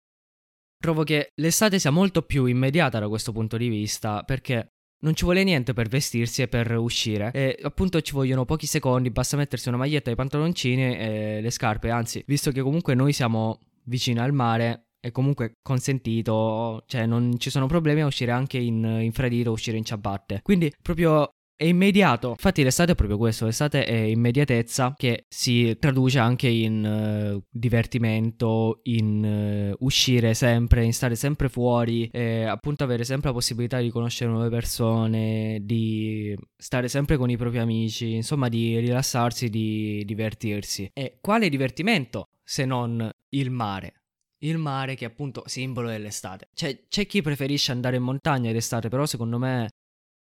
Trovo 0.78 1.02
che 1.02 1.30
l'estate 1.34 1.78
sia 1.78 1.90
molto 1.90 2.22
più 2.22 2.44
immediata 2.44 2.98
da 2.98 3.08
questo 3.08 3.32
punto 3.32 3.56
di 3.56 3.68
vista 3.68 4.22
perché 4.22 4.68
non 5.00 5.14
ci 5.14 5.24
vuole 5.24 5.44
niente 5.44 5.72
per 5.72 5.88
vestirsi 5.88 6.42
e 6.42 6.48
per 6.48 6.72
uscire. 6.76 7.30
E 7.32 7.58
appunto 7.62 8.00
ci 8.00 8.12
vogliono 8.12 8.44
pochi 8.44 8.66
secondi, 8.66 9.10
basta 9.10 9.36
mettersi 9.36 9.68
una 9.68 9.76
maglietta, 9.76 10.10
i 10.10 10.16
pantaloncini 10.16 10.96
e 10.96 11.40
le 11.40 11.50
scarpe. 11.50 11.90
Anzi, 11.90 12.22
visto 12.26 12.50
che 12.50 12.62
comunque 12.62 12.94
noi 12.94 13.12
siamo 13.12 13.60
vicini 13.84 14.18
al 14.18 14.32
mare, 14.32 14.88
è 15.00 15.10
comunque 15.12 15.52
consentito, 15.62 16.82
cioè 16.86 17.06
non 17.06 17.38
ci 17.38 17.50
sono 17.50 17.66
problemi 17.66 18.00
a 18.00 18.06
uscire 18.06 18.32
anche 18.32 18.58
in, 18.58 18.84
in 18.84 19.12
fredito, 19.12 19.52
uscire 19.52 19.76
in 19.76 19.84
ciabatte. 19.84 20.40
Quindi 20.42 20.72
proprio 20.82 21.30
è 21.58 21.64
immediato. 21.64 22.30
Infatti 22.30 22.62
l'estate 22.62 22.92
è 22.92 22.94
proprio 22.94 23.18
questo, 23.18 23.44
l'estate 23.44 23.84
è 23.84 23.96
immediatezza 23.96 24.94
che 24.96 25.24
si 25.28 25.76
traduce 25.80 26.20
anche 26.20 26.46
in 26.46 27.34
uh, 27.34 27.42
divertimento, 27.50 28.78
in 28.84 29.72
uh, 29.74 29.84
uscire 29.84 30.34
sempre, 30.34 30.84
in 30.84 30.92
stare 30.92 31.16
sempre 31.16 31.48
fuori, 31.48 32.08
e 32.12 32.44
appunto 32.44 32.84
avere 32.84 33.02
sempre 33.02 33.30
la 33.30 33.34
possibilità 33.34 33.80
di 33.80 33.90
conoscere 33.90 34.30
nuove 34.30 34.50
persone, 34.50 35.58
di 35.62 36.32
stare 36.56 36.86
sempre 36.86 37.16
con 37.16 37.28
i 37.28 37.36
propri 37.36 37.58
amici, 37.58 38.14
insomma 38.14 38.48
di 38.48 38.78
rilassarsi, 38.78 39.50
di 39.50 40.04
divertirsi. 40.06 40.88
E 40.92 41.18
quale 41.20 41.48
divertimento 41.48 42.28
se 42.44 42.64
non 42.66 43.10
il 43.30 43.50
mare? 43.50 43.94
Il 44.42 44.58
mare 44.58 44.94
che 44.94 45.06
è 45.06 45.08
appunto 45.08 45.42
simbolo 45.46 45.88
dell'estate. 45.88 46.50
Cioè, 46.54 46.84
c'è 46.88 47.04
chi 47.06 47.20
preferisce 47.20 47.72
andare 47.72 47.96
in 47.96 48.04
montagna 48.04 48.52
d'estate, 48.52 48.88
però 48.88 49.06
secondo 49.06 49.38
me 49.38 49.68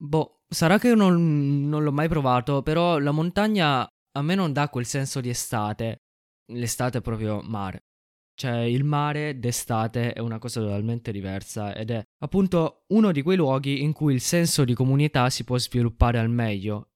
Boh, 0.04 0.42
sarà 0.50 0.78
che 0.80 0.94
non, 0.96 1.70
non 1.70 1.84
l'ho 1.84 1.92
mai 1.94 2.10
provato, 2.10 2.62
però 2.62 2.98
la 3.00 3.12
montagna 3.12 3.88
a 4.16 4.22
me 4.22 4.36
non 4.36 4.52
dà 4.52 4.68
quel 4.68 4.86
senso 4.86 5.22
di 5.22 5.30
estate. 5.30 6.00
L'estate 6.52 6.98
è 6.98 7.02
proprio 7.02 7.42
mare. 7.42 7.86
Cioè, 8.36 8.62
il 8.62 8.84
mare 8.84 9.40
d'estate 9.40 10.12
è 10.12 10.20
una 10.20 10.40
cosa 10.40 10.60
totalmente 10.60 11.12
diversa 11.12 11.74
ed 11.74 11.92
è 11.92 12.04
appunto 12.22 12.84
uno 12.88 13.12
di 13.12 13.22
quei 13.22 13.38
luoghi 13.38 13.82
in 13.82 13.94
cui 13.94 14.14
il 14.14 14.22
senso 14.22 14.66
di 14.66 14.74
comunità 14.74 15.30
si 15.30 15.44
può 15.44 15.58
sviluppare 15.58 16.18
al 16.20 16.30
meglio. 16.30 16.90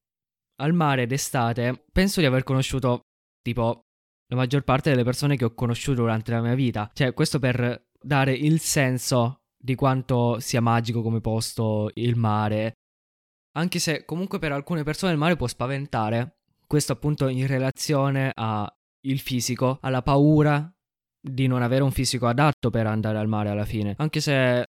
Al 0.60 0.74
mare 0.74 1.06
d'estate 1.06 1.86
penso 1.92 2.20
di 2.20 2.26
aver 2.26 2.44
conosciuto 2.44 3.02
tipo 3.42 3.84
la 4.30 4.36
maggior 4.36 4.64
parte 4.64 4.90
delle 4.90 5.04
persone 5.04 5.38
che 5.38 5.46
ho 5.46 5.54
conosciuto 5.54 6.02
durante 6.02 6.32
la 6.32 6.42
mia 6.42 6.56
vita. 6.56 6.90
Cioè, 6.92 7.14
questo 7.14 7.40
per 7.40 7.86
dare 8.02 8.34
il 8.34 8.60
senso 8.60 9.38
di 9.58 9.76
quanto 9.76 10.40
sia 10.40 10.60
magico 10.60 11.02
come 11.02 11.22
posto 11.22 11.90
il 11.94 12.16
mare 12.16 12.74
anche 13.58 13.80
se 13.80 14.06
comunque 14.06 14.40
per 14.40 14.52
alcune 14.52 14.84
persone 14.84 15.12
il 15.12 15.18
mare 15.18 15.36
può 15.36 15.48
spaventare, 15.48 16.38
questo 16.68 16.94
appunto 16.94 17.28
in 17.28 17.48
relazione 17.48 18.32
al 18.34 18.72
fisico, 19.18 19.80
alla 19.82 20.02
paura 20.02 20.72
di 21.20 21.48
non 21.48 21.62
avere 21.62 21.84
un 21.84 21.92
fisico 21.92 22.28
adatto 22.28 22.70
per 22.70 22.86
andare 22.86 23.18
al 23.18 23.28
mare 23.28 23.50
alla 23.50 23.66
fine. 23.66 23.96
Anche 23.98 24.22
se 24.22 24.66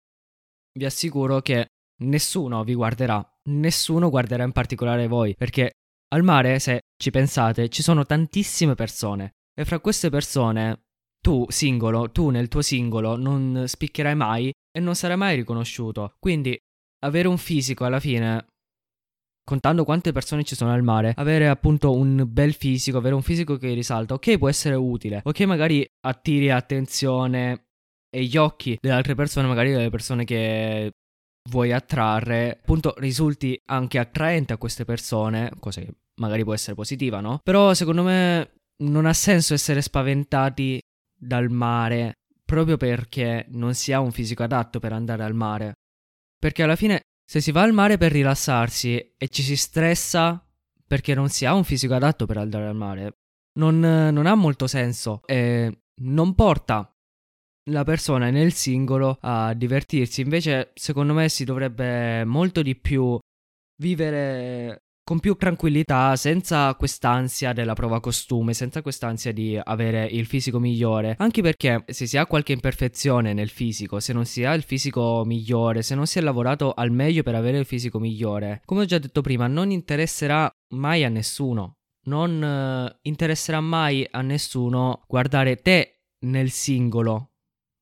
vi 0.73 0.85
assicuro 0.85 1.41
che 1.41 1.67
nessuno 2.03 2.65
vi 2.65 2.75
guarderà, 2.75 3.23
nessuno 3.51 4.09
guarderà 4.09 4.45
in 4.45 4.53
particolare 4.53 5.07
voi, 5.07 5.35
perché 5.35 5.73
al 6.15 6.23
mare, 6.23 6.59
se 6.59 6.81
ci 6.97 7.11
pensate, 7.11 7.69
ci 7.69 7.83
sono 7.83 8.07
tantissime 8.07 8.75
persone 8.75 9.35
e 9.55 9.65
fra 9.67 9.81
queste 9.81 10.09
persone 10.09 10.85
tu 11.21 11.45
singolo, 11.49 12.11
tu 12.11 12.31
nel 12.31 12.49
tuo 12.49 12.63
singolo 12.63 13.17
non 13.17 13.65
spiccherai 13.67 14.15
mai 14.15 14.51
e 14.71 14.81
non 14.81 14.95
sarai 14.95 15.17
mai 15.19 15.37
riconosciuto. 15.37 16.15
Quindi 16.19 16.57
avere 17.01 17.29
un 17.29 17.37
fisico 17.37 17.85
alla 17.85 18.01
fine 18.01 18.47
contando 19.49 19.85
quante 19.85 20.13
persone 20.13 20.45
ci 20.45 20.55
sono 20.55 20.75
al 20.75 20.83
mare, 20.83 21.15
avere 21.17 21.49
appunto 21.49 21.97
un 21.97 22.23
bel 22.29 22.53
fisico, 22.53 22.99
avere 22.99 23.15
un 23.15 23.23
fisico 23.23 23.57
che 23.57 23.73
risalta, 23.73 24.13
ok, 24.13 24.37
può 24.37 24.47
essere 24.47 24.75
utile, 24.75 25.23
ok, 25.25 25.41
magari 25.41 25.89
attiri 26.01 26.51
attenzione 26.51 27.69
e 28.15 28.25
gli 28.25 28.37
occhi 28.37 28.77
delle 28.79 28.93
altre 28.93 29.15
persone, 29.15 29.49
magari 29.49 29.71
delle 29.71 29.89
persone 29.89 30.27
che 30.27 30.93
vuoi 31.49 31.73
attrarre, 31.73 32.59
appunto 32.61 32.93
risulti 32.99 33.59
anche 33.71 33.99
attraente 33.99 34.53
a 34.53 34.59
queste 34.59 34.85
persone, 34.85 35.51
cosa 35.59 35.81
che 35.81 35.95
magari 36.21 36.45
può 36.45 36.53
essere 36.53 36.75
positiva, 36.75 37.21
no? 37.21 37.41
Però 37.43 37.73
secondo 37.73 38.03
me 38.03 38.51
non 38.83 39.07
ha 39.07 39.15
senso 39.15 39.55
essere 39.55 39.81
spaventati 39.81 40.79
dal 41.19 41.49
mare 41.49 42.17
proprio 42.45 42.77
perché 42.77 43.47
non 43.49 43.73
si 43.73 43.95
ha 43.95 44.01
un 44.01 44.13
fisico 44.13 44.43
adatto 44.43 44.79
per 44.79 44.93
andare 44.93 45.23
al 45.23 45.35
mare. 45.35 45.73
Perché 46.39 46.63
alla 46.63 46.77
fine 46.77 47.01
se 47.29 47.43
si 47.43 47.53
va 47.53 47.61
al 47.61 47.75
mare 47.75 47.99
per 47.99 48.11
rilassarsi 48.11 49.15
e 49.19 49.29
ci 49.29 49.43
si 49.43 49.55
stressa 49.55 50.43
perché 50.87 51.13
non 51.13 51.29
si 51.29 51.45
ha 51.45 51.53
un 51.53 51.63
fisico 51.63 51.93
adatto 51.93 52.25
per 52.25 52.39
andare 52.39 52.67
al 52.67 52.75
mare, 52.75 53.19
non, 53.59 53.79
non 53.79 54.25
ha 54.25 54.35
molto 54.35 54.67
senso 54.67 55.21
e 55.27 55.81
non 56.05 56.35
porta 56.35 56.91
la 57.69 57.85
persona 57.85 58.31
nel 58.31 58.55
singolo 58.55 59.19
a 59.21 59.53
divertirsi. 59.53 60.23
Invece, 60.23 60.71
secondo 60.73 61.13
me, 61.13 61.29
si 61.29 61.45
dovrebbe 61.45 62.25
molto 62.25 62.63
di 62.63 62.75
più 62.75 63.19
vivere 63.77 64.85
con 65.09 65.21
più 65.21 65.37
tranquillità, 65.37 66.17
senza 66.17 66.75
quest'ansia 66.75 67.55
della 67.55 67.73
prova 67.73 67.99
costume, 67.99 68.53
senza 68.53 68.83
quest'ansia 68.83 69.33
di 69.33 69.59
avere 69.59 70.05
il 70.05 70.27
fisico 70.27 70.59
migliore. 70.59 71.15
Anche 71.17 71.41
perché 71.41 71.83
se 71.87 72.07
si 72.07 72.19
ha 72.19 72.27
qualche 72.27 72.53
imperfezione 72.53 73.33
nel 73.33 73.49
fisico, 73.49 74.01
se 74.01 74.13
non 74.13 74.27
si 74.27 74.45
ha 74.45 74.53
il 74.53 74.65
fisico 74.65 75.23
migliore, 75.25 75.81
se 75.81 75.95
non 75.95 76.07
si 76.07 76.19
è 76.19 76.21
lavorato 76.21 76.75
al 76.75 76.91
meglio 76.91 77.23
per 77.23 77.37
avere 77.37 77.57
il 77.57 77.65
fisico 77.65 77.99
migliore, 77.99 78.61
come 78.67 78.83
ho 78.83 78.85
già 78.85 78.99
detto 78.99 79.23
prima, 79.23 79.47
non 79.47 79.71
interesserà 79.71 80.47
mai 80.75 81.05
a 81.05 81.09
nessuno. 81.09 81.77
Non 82.05 82.43
uh, 82.43 82.99
interesserà 83.01 83.63
mai 83.63 84.07
a 84.11 84.21
nessuno 84.21 85.05
guardare 85.09 85.57
te 85.57 86.03
nel 86.27 86.51
singolo, 86.51 87.31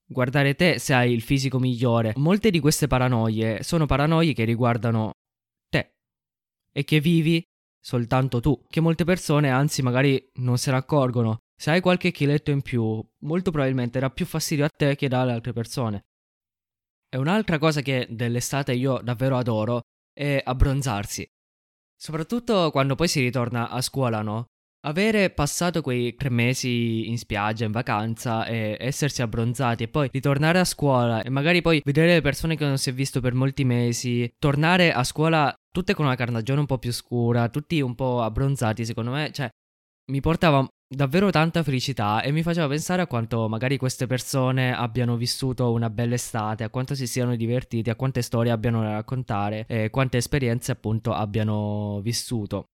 guardare 0.07 0.55
te 0.55 0.79
se 0.79 0.95
hai 0.95 1.13
il 1.13 1.23
fisico 1.23 1.59
migliore. 1.59 2.13
Molte 2.19 2.51
di 2.51 2.61
queste 2.61 2.87
paranoie 2.87 3.65
sono 3.65 3.87
paranoie 3.87 4.33
che 4.33 4.45
riguardano 4.45 5.11
e 6.77 6.85
che 6.85 7.01
vivi 7.01 7.43
soltanto 7.81 8.41
tu, 8.41 8.63
che 8.69 8.81
molte 8.81 9.05
persone 9.05 9.49
anzi 9.49 9.81
magari 9.81 10.31
non 10.35 10.59
se 10.59 10.71
ne 10.71 10.77
accorgono. 10.77 11.39
Se 11.59 11.71
hai 11.71 11.81
qualche 11.81 12.11
chiletto 12.11 12.51
in 12.51 12.61
più, 12.61 13.03
molto 13.21 13.51
probabilmente 13.51 13.99
darà 13.99 14.13
più 14.13 14.27
fastidio 14.27 14.67
a 14.67 14.69
te 14.69 14.95
che 14.95 15.07
alle 15.07 15.33
altre 15.33 15.55
persone. 15.55 16.05
E 17.09 17.17
un'altra 17.17 17.57
cosa 17.57 17.81
che 17.81 18.07
dell'estate 18.11 18.75
io 18.75 19.01
davvero 19.03 19.39
adoro 19.39 19.81
è 20.13 20.43
abbronzarsi. 20.45 21.27
Soprattutto 21.99 22.71
quando 22.71 22.95
poi 22.95 23.09
si 23.09 23.21
ritorna 23.21 23.71
a 23.71 23.81
scuola, 23.81 24.21
no? 24.21 24.45
Avere 24.87 25.31
passato 25.31 25.83
quei 25.83 26.15
tre 26.15 26.31
mesi 26.31 27.09
in 27.09 27.19
spiaggia, 27.19 27.65
in 27.65 27.73
vacanza 27.73 28.47
e 28.47 28.77
essersi 28.79 29.21
abbronzati 29.21 29.83
e 29.83 29.89
poi 29.89 30.09
ritornare 30.13 30.61
a 30.61 30.65
scuola 30.65 31.23
e 31.23 31.29
magari 31.29 31.61
poi 31.61 31.83
vedere 31.85 32.13
le 32.15 32.21
persone 32.21 32.57
che 32.57 32.65
non 32.65 32.79
si 32.79 32.91
è 32.91 32.93
visto 32.93 33.21
per 33.21 33.35
molti 33.35 33.65
mesi, 33.65 34.33
tornare 34.39 34.93
a 34.93 35.03
scuola 35.03 35.53
tutte 35.73 35.93
con 35.93 36.05
una 36.05 36.15
carnagione 36.15 36.61
un 36.61 36.67
po' 36.67 36.79
più 36.79 36.93
scura, 36.93 37.49
tutti 37.49 37.81
un 37.81 37.97
po' 37.97 38.23
abbronzati, 38.23 38.85
secondo 38.85 39.11
me, 39.11 39.33
cioè, 39.33 39.49
mi 40.13 40.21
portava 40.21 40.65
davvero 40.89 41.31
tanta 41.31 41.65
felicità 41.65 42.23
e 42.23 42.31
mi 42.31 42.45
faceva 42.45 42.69
pensare 42.69 43.03
a 43.03 43.09
quanto 43.09 43.49
magari 43.49 43.79
queste 43.79 44.07
persone 44.07 44.73
abbiano 44.73 45.17
vissuto 45.17 45.73
una 45.73 45.91
bella 45.91 46.15
estate, 46.15 46.63
a 46.63 46.71
quanto 46.71 46.95
si 46.95 47.09
siano 47.09 47.35
divertiti, 47.35 47.91
a 47.91 47.97
quante 47.97 48.23
storie 48.23 48.53
abbiano 48.53 48.83
da 48.83 48.93
raccontare 48.93 49.65
e 49.67 49.91
quante 49.91 50.19
esperienze 50.19 50.71
appunto 50.71 51.13
abbiano 51.13 51.99
vissuto. 52.05 52.69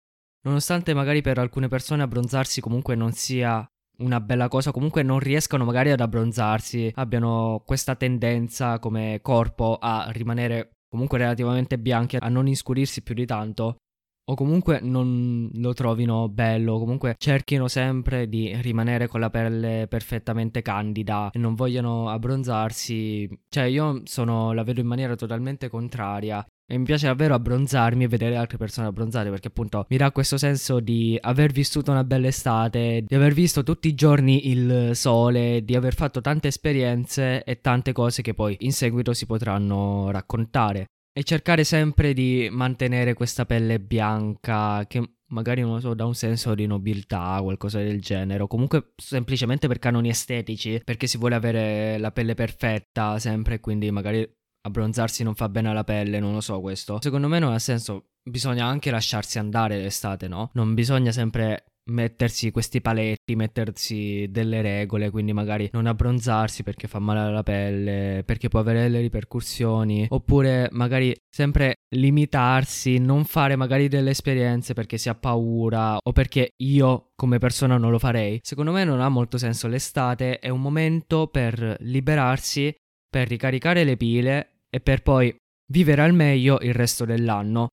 Nonostante 0.45 0.93
magari 0.93 1.23
per 1.23 1.39
alcune 1.39 1.69
persone 1.69 2.03
abbronzarsi 2.03 2.61
comunque 2.61 2.95
non 2.95 3.13
sia 3.13 3.65
una 3.99 4.21
bella 4.21 4.49
cosa, 4.49 4.73
comunque 4.73 5.03
non 5.03 5.21
riescano 5.21 5.65
magari 5.65 5.91
ad 5.91 6.01
abbronzarsi, 6.01 6.91
abbiano 6.97 7.63
questa 7.65 7.95
tendenza 7.95 8.79
come 8.79 9.21
corpo 9.23 9.79
a 9.81 10.09
rimanere 10.11 10.73
comunque 10.89 11.19
relativamente 11.19 11.79
bianchi, 11.79 12.17
a 12.19 12.29
non 12.29 12.49
inscurirsi 12.49 13.03
più 13.03 13.15
di 13.15 13.25
tanto, 13.25 13.77
o 14.25 14.35
comunque 14.35 14.81
non 14.81 15.51
lo 15.55 15.73
trovino 15.75 16.29
bello, 16.29 16.79
comunque 16.79 17.15
cerchino 17.19 17.69
sempre 17.69 18.29
di 18.29 18.55
rimanere 18.61 19.07
con 19.07 19.21
la 19.21 19.31
pelle 19.31 19.87
perfettamente 19.89 20.63
candida 20.63 21.31
e 21.33 21.39
non 21.39 21.55
vogliono 21.55 22.09
abbronzarsi. 22.09 23.29
Cioè, 23.49 23.65
io 23.65 24.03
sono, 24.05 24.53
la 24.53 24.63
vedo 24.63 24.81
in 24.81 24.87
maniera 24.87 25.17
totalmente 25.17 25.69
contraria. 25.69 26.45
E 26.73 26.79
mi 26.79 26.85
piace 26.85 27.05
davvero 27.05 27.35
abbronzarmi 27.35 28.05
e 28.05 28.09
vedere 28.09 28.35
altre 28.35 28.57
persone 28.57 28.87
abbronzate 28.87 29.29
perché 29.29 29.49
appunto 29.49 29.85
mi 29.91 29.99
dà 29.99 30.11
questo 30.11 30.39
senso 30.39 30.81
di 30.81 31.19
aver 31.21 31.53
vissuto 31.53 31.91
una 31.91 32.03
bella 32.03 32.29
estate, 32.29 33.05
di 33.07 33.15
aver 33.15 33.35
visto 33.35 33.63
tutti 33.63 33.89
i 33.89 33.95
giorni 33.95 34.49
il 34.49 34.93
sole, 34.95 35.65
di 35.65 35.77
aver 35.77 35.95
fatto 35.95 36.23
tante 36.23 36.49
esperienze 36.49 37.45
e 37.45 37.61
tante 37.61 37.93
cose 37.93 38.23
che 38.23 38.33
poi 38.33 38.57
in 38.61 38.73
seguito 38.73 39.13
si 39.13 39.27
potranno 39.27 40.11
raccontare. 40.11 40.87
E 41.13 41.25
cercare 41.25 41.63
sempre 41.63 42.15
di 42.15 42.49
mantenere 42.51 43.13
questa 43.13 43.45
pelle 43.45 43.79
bianca 43.79 44.87
che 44.87 45.17
magari 45.27 45.61
non 45.61 45.75
lo 45.75 45.81
so, 45.81 45.93
dà 45.93 46.07
un 46.07 46.15
senso 46.15 46.55
di 46.55 46.65
nobiltà, 46.65 47.39
qualcosa 47.43 47.81
del 47.81 48.01
genere, 48.01 48.45
o 48.45 48.47
comunque 48.47 48.93
semplicemente 48.97 49.69
per 49.69 49.79
canoni 49.79 50.09
estetici, 50.09 50.81
perché 50.83 51.07
si 51.07 51.19
vuole 51.19 51.35
avere 51.35 51.99
la 51.99 52.13
pelle 52.13 52.33
perfetta 52.33 53.19
sempre, 53.19 53.61
quindi 53.61 53.91
magari 53.91 54.27
abbronzarsi 54.62 55.22
non 55.22 55.35
fa 55.35 55.48
bene 55.48 55.68
alla 55.68 55.85
pelle, 55.85 56.20
non 56.20 56.33
lo 56.33 56.40
so 56.40 56.61
questo. 56.61 56.98
Secondo 57.01 57.29
me 57.29 57.38
non 57.38 57.53
ha 57.53 57.59
senso, 57.59 58.07
bisogna 58.22 58.66
anche 58.66 58.90
lasciarsi 58.90 59.38
andare 59.38 59.79
l'estate, 59.79 60.29
no? 60.29 60.51
Non 60.55 60.75
bisogna 60.75 61.12
sempre 61.12 61.64
mettersi 61.85 62.53
questi 62.53 62.81
paletti, 62.81 63.35
mettersi 63.35 64.27
delle 64.31 64.62
regole, 64.62 65.11
quindi 65.11 65.33
magari 65.33 65.68
non 65.72 65.87
abbronzarsi 65.87 66.62
perché 66.62 66.87
fa 66.87 67.01
male 67.01 67.20
alla 67.20 67.42
pelle, 67.42 68.22
perché 68.25 68.48
può 68.48 68.61
avere 68.61 68.83
delle 68.83 69.01
ripercussioni, 69.01 70.07
oppure 70.09 70.68
magari 70.70 71.14
sempre 71.29 71.75
limitarsi, 71.96 72.98
non 72.98 73.25
fare 73.25 73.57
magari 73.57 73.88
delle 73.88 74.11
esperienze 74.11 74.75
perché 74.75 74.96
si 74.96 75.09
ha 75.09 75.14
paura 75.14 75.96
o 75.96 76.12
perché 76.12 76.51
io 76.62 77.11
come 77.16 77.38
persona 77.38 77.77
non 77.77 77.90
lo 77.90 77.98
farei. 77.98 78.38
Secondo 78.42 78.70
me 78.72 78.85
non 78.85 79.01
ha 79.01 79.09
molto 79.09 79.37
senso 79.38 79.66
l'estate, 79.66 80.38
è 80.38 80.48
un 80.48 80.61
momento 80.61 81.27
per 81.27 81.77
liberarsi, 81.81 82.72
per 83.11 83.29
ricaricare 83.29 83.85
le 83.85 83.96
pile 83.96 84.52
e 84.75 84.81
per 84.81 85.03
poi 85.03 85.35
vivere 85.71 86.03
al 86.03 86.15
meglio 86.15 86.59
il 86.61 86.73
resto 86.73 87.05
dell'anno, 87.05 87.69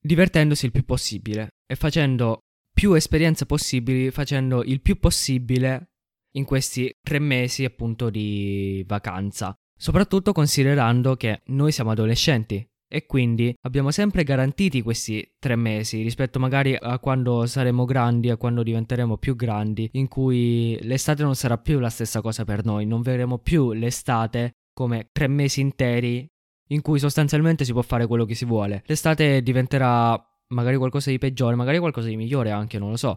divertendosi 0.00 0.66
il 0.66 0.72
più 0.72 0.84
possibile 0.84 1.48
e 1.66 1.76
facendo 1.76 2.38
più 2.72 2.94
esperienze 2.94 3.44
possibili, 3.44 4.10
facendo 4.10 4.62
il 4.62 4.80
più 4.80 4.98
possibile 4.98 5.90
in 6.36 6.44
questi 6.44 6.90
tre 7.00 7.18
mesi 7.18 7.64
appunto 7.64 8.08
di 8.08 8.84
vacanza. 8.86 9.54
Soprattutto 9.76 10.32
considerando 10.32 11.16
che 11.16 11.42
noi 11.46 11.72
siamo 11.72 11.90
adolescenti 11.90 12.64
e 12.90 13.04
quindi 13.04 13.54
abbiamo 13.62 13.90
sempre 13.90 14.24
garantiti 14.24 14.80
questi 14.80 15.34
tre 15.38 15.56
mesi 15.56 16.02
rispetto 16.02 16.38
magari 16.38 16.74
a 16.74 16.98
quando 16.98 17.44
saremo 17.46 17.84
grandi, 17.84 18.30
a 18.30 18.36
quando 18.36 18.62
diventeremo 18.62 19.18
più 19.18 19.36
grandi, 19.36 19.88
in 19.92 20.08
cui 20.08 20.78
l'estate 20.82 21.22
non 21.22 21.34
sarà 21.34 21.58
più 21.58 21.78
la 21.78 21.90
stessa 21.90 22.20
cosa 22.20 22.44
per 22.44 22.64
noi, 22.64 22.86
non 22.86 23.02
vedremo 23.02 23.38
più 23.38 23.72
l'estate 23.72 24.52
come 24.72 25.08
tre 25.12 25.26
mesi 25.26 25.60
interi 25.60 26.26
in 26.68 26.82
cui 26.82 26.98
sostanzialmente 26.98 27.64
si 27.64 27.72
può 27.72 27.82
fare 27.82 28.06
quello 28.06 28.24
che 28.24 28.34
si 28.34 28.44
vuole. 28.44 28.82
L'estate 28.86 29.42
diventerà 29.42 30.20
magari 30.48 30.76
qualcosa 30.76 31.10
di 31.10 31.18
peggiore, 31.18 31.54
magari 31.54 31.78
qualcosa 31.78 32.08
di 32.08 32.16
migliore 32.16 32.50
anche, 32.50 32.78
non 32.78 32.90
lo 32.90 32.96
so. 32.96 33.16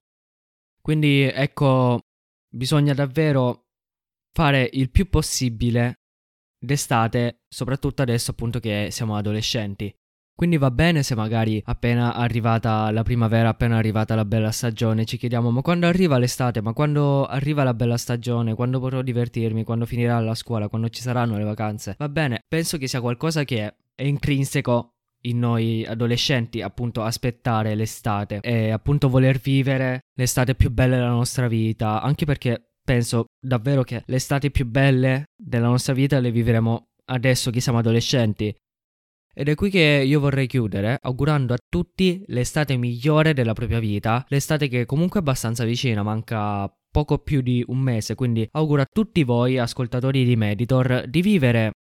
Quindi 0.82 1.22
ecco, 1.24 2.00
bisogna 2.50 2.94
davvero 2.94 3.68
fare 4.34 4.70
il 4.74 4.90
più 4.90 5.10
possibile 5.10 6.00
d'estate, 6.58 7.44
soprattutto 7.48 8.02
adesso 8.02 8.32
appunto 8.32 8.60
che 8.60 8.90
siamo 8.92 9.16
adolescenti. 9.16 9.94
Quindi 10.36 10.58
va 10.58 10.72
bene 10.72 11.04
se 11.04 11.14
magari 11.14 11.62
appena 11.66 12.16
arrivata 12.16 12.90
la 12.92 13.04
primavera, 13.04 13.50
appena 13.50 13.78
arrivata 13.78 14.16
la 14.16 14.26
bella 14.26 14.52
stagione, 14.52 15.06
ci 15.06 15.18
chiediamo 15.18 15.52
ma 15.52 15.62
quando 15.62 15.86
arriva 15.86 16.18
l'estate, 16.18 16.62
ma 16.62 16.74
quando 16.74 17.26
arriva 17.26 17.64
la 17.64 17.74
bella 17.74 17.98
stagione, 17.98 18.56
quando 18.56 18.80
potrò 18.80 19.02
divertirmi, 19.02 19.64
quando 19.64 19.86
finirà 19.86 20.20
la 20.20 20.34
scuola, 20.34 20.68
quando 20.68 20.90
ci 20.90 21.02
saranno 21.02 21.38
le 21.38 21.44
vacanze. 21.44 21.96
Va 21.98 22.10
bene, 22.10 22.42
penso 22.48 22.78
che 22.78 22.88
sia 22.88 23.02
qualcosa 23.02 23.44
che 23.44 23.76
è 23.94 24.04
intrinseco 24.04 24.94
in 25.26 25.40
noi 25.40 25.86
adolescenti 25.86 26.62
appunto 26.62 27.04
aspettare 27.04 27.76
l'estate 27.76 28.40
e 28.42 28.72
appunto 28.72 29.10
voler 29.10 29.38
vivere 29.38 30.02
l'estate 30.18 30.56
più 30.56 30.72
bella 30.72 30.96
della 30.96 31.10
nostra 31.10 31.48
vita, 31.48 32.02
anche 32.02 32.26
perché 32.26 32.72
penso 32.84 33.26
davvero 33.40 33.84
che 33.84 34.04
le 34.06 34.16
estate 34.16 34.50
più 34.50 34.66
belle 34.66 35.26
della 35.36 35.68
nostra 35.68 35.94
vita 35.94 36.20
le 36.20 36.32
vivremo 36.32 36.88
adesso 37.06 37.52
che 37.52 37.62
siamo 37.62 37.78
adolescenti 37.78 38.54
Ed 39.34 39.50
è 39.50 39.56
qui 39.56 39.70
che 39.70 40.04
io 40.06 40.20
vorrei 40.20 40.48
chiudere 40.48 40.98
augurando 41.02 41.54
a 41.54 41.58
tutti 41.70 42.24
l'estate 42.28 42.76
migliore 42.78 43.34
della 43.34 43.54
propria 43.54 43.80
vita, 43.80 44.26
l'estate 44.28 44.68
che 44.68 44.86
comunque 44.86 45.20
è 45.20 45.22
abbastanza 45.22 45.64
vicina, 45.64 46.04
manca 46.04 46.72
poco 46.92 47.20
più 47.20 47.42
di 47.42 47.64
un 47.68 47.80
mese, 47.80 48.16
quindi 48.16 48.48
auguro 48.52 48.82
a 48.82 48.88
tutti 48.92 49.24
voi 49.24 49.58
ascoltatori 49.58 50.26
di 50.26 50.36
Meditor 50.36 51.06
di 51.08 51.22
vivere 51.22 51.72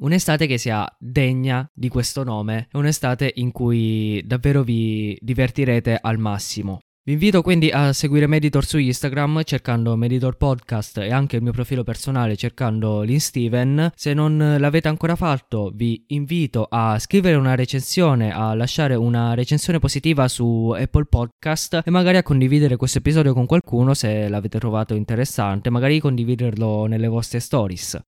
Un'estate 0.00 0.46
che 0.46 0.56
sia 0.56 0.88
degna 0.98 1.68
di 1.74 1.88
questo 1.88 2.24
nome, 2.24 2.68
un'estate 2.72 3.32
in 3.34 3.52
cui 3.52 4.22
davvero 4.24 4.62
vi 4.62 5.14
divertirete 5.20 5.98
al 6.00 6.16
massimo. 6.16 6.78
Vi 7.02 7.12
invito 7.12 7.40
quindi 7.40 7.70
a 7.70 7.94
seguire 7.94 8.26
Meditor 8.26 8.62
su 8.62 8.76
Instagram 8.76 9.42
cercando 9.44 9.96
Meditor 9.96 10.36
Podcast 10.36 10.98
e 10.98 11.10
anche 11.10 11.36
il 11.36 11.42
mio 11.42 11.50
profilo 11.50 11.82
personale 11.82 12.36
cercando 12.36 13.00
l'Insteven. 13.00 13.92
Se 13.94 14.12
non 14.12 14.56
l'avete 14.58 14.88
ancora 14.88 15.16
fatto 15.16 15.72
vi 15.74 16.04
invito 16.08 16.66
a 16.68 16.98
scrivere 16.98 17.36
una 17.36 17.54
recensione, 17.54 18.34
a 18.34 18.52
lasciare 18.54 18.96
una 18.96 19.32
recensione 19.32 19.78
positiva 19.78 20.28
su 20.28 20.74
Apple 20.76 21.06
Podcast 21.06 21.80
e 21.86 21.90
magari 21.90 22.18
a 22.18 22.22
condividere 22.22 22.76
questo 22.76 22.98
episodio 22.98 23.32
con 23.32 23.46
qualcuno 23.46 23.94
se 23.94 24.28
l'avete 24.28 24.58
trovato 24.58 24.92
interessante, 24.92 25.70
magari 25.70 26.00
condividerlo 26.00 26.84
nelle 26.84 27.08
vostre 27.08 27.40
stories. 27.40 27.98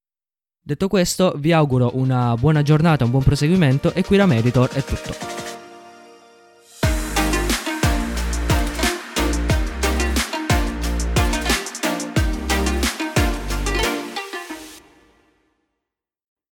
Detto 0.63 0.89
questo 0.89 1.33
vi 1.39 1.53
auguro 1.53 1.93
una 1.95 2.35
buona 2.37 2.61
giornata, 2.61 3.05
un 3.05 3.11
buon 3.11 3.23
proseguimento 3.23 3.95
e 3.95 4.05
qui 4.05 4.19
da 4.19 4.27
Meditor 4.27 4.69
è 4.69 4.85
tutto. 4.85 5.42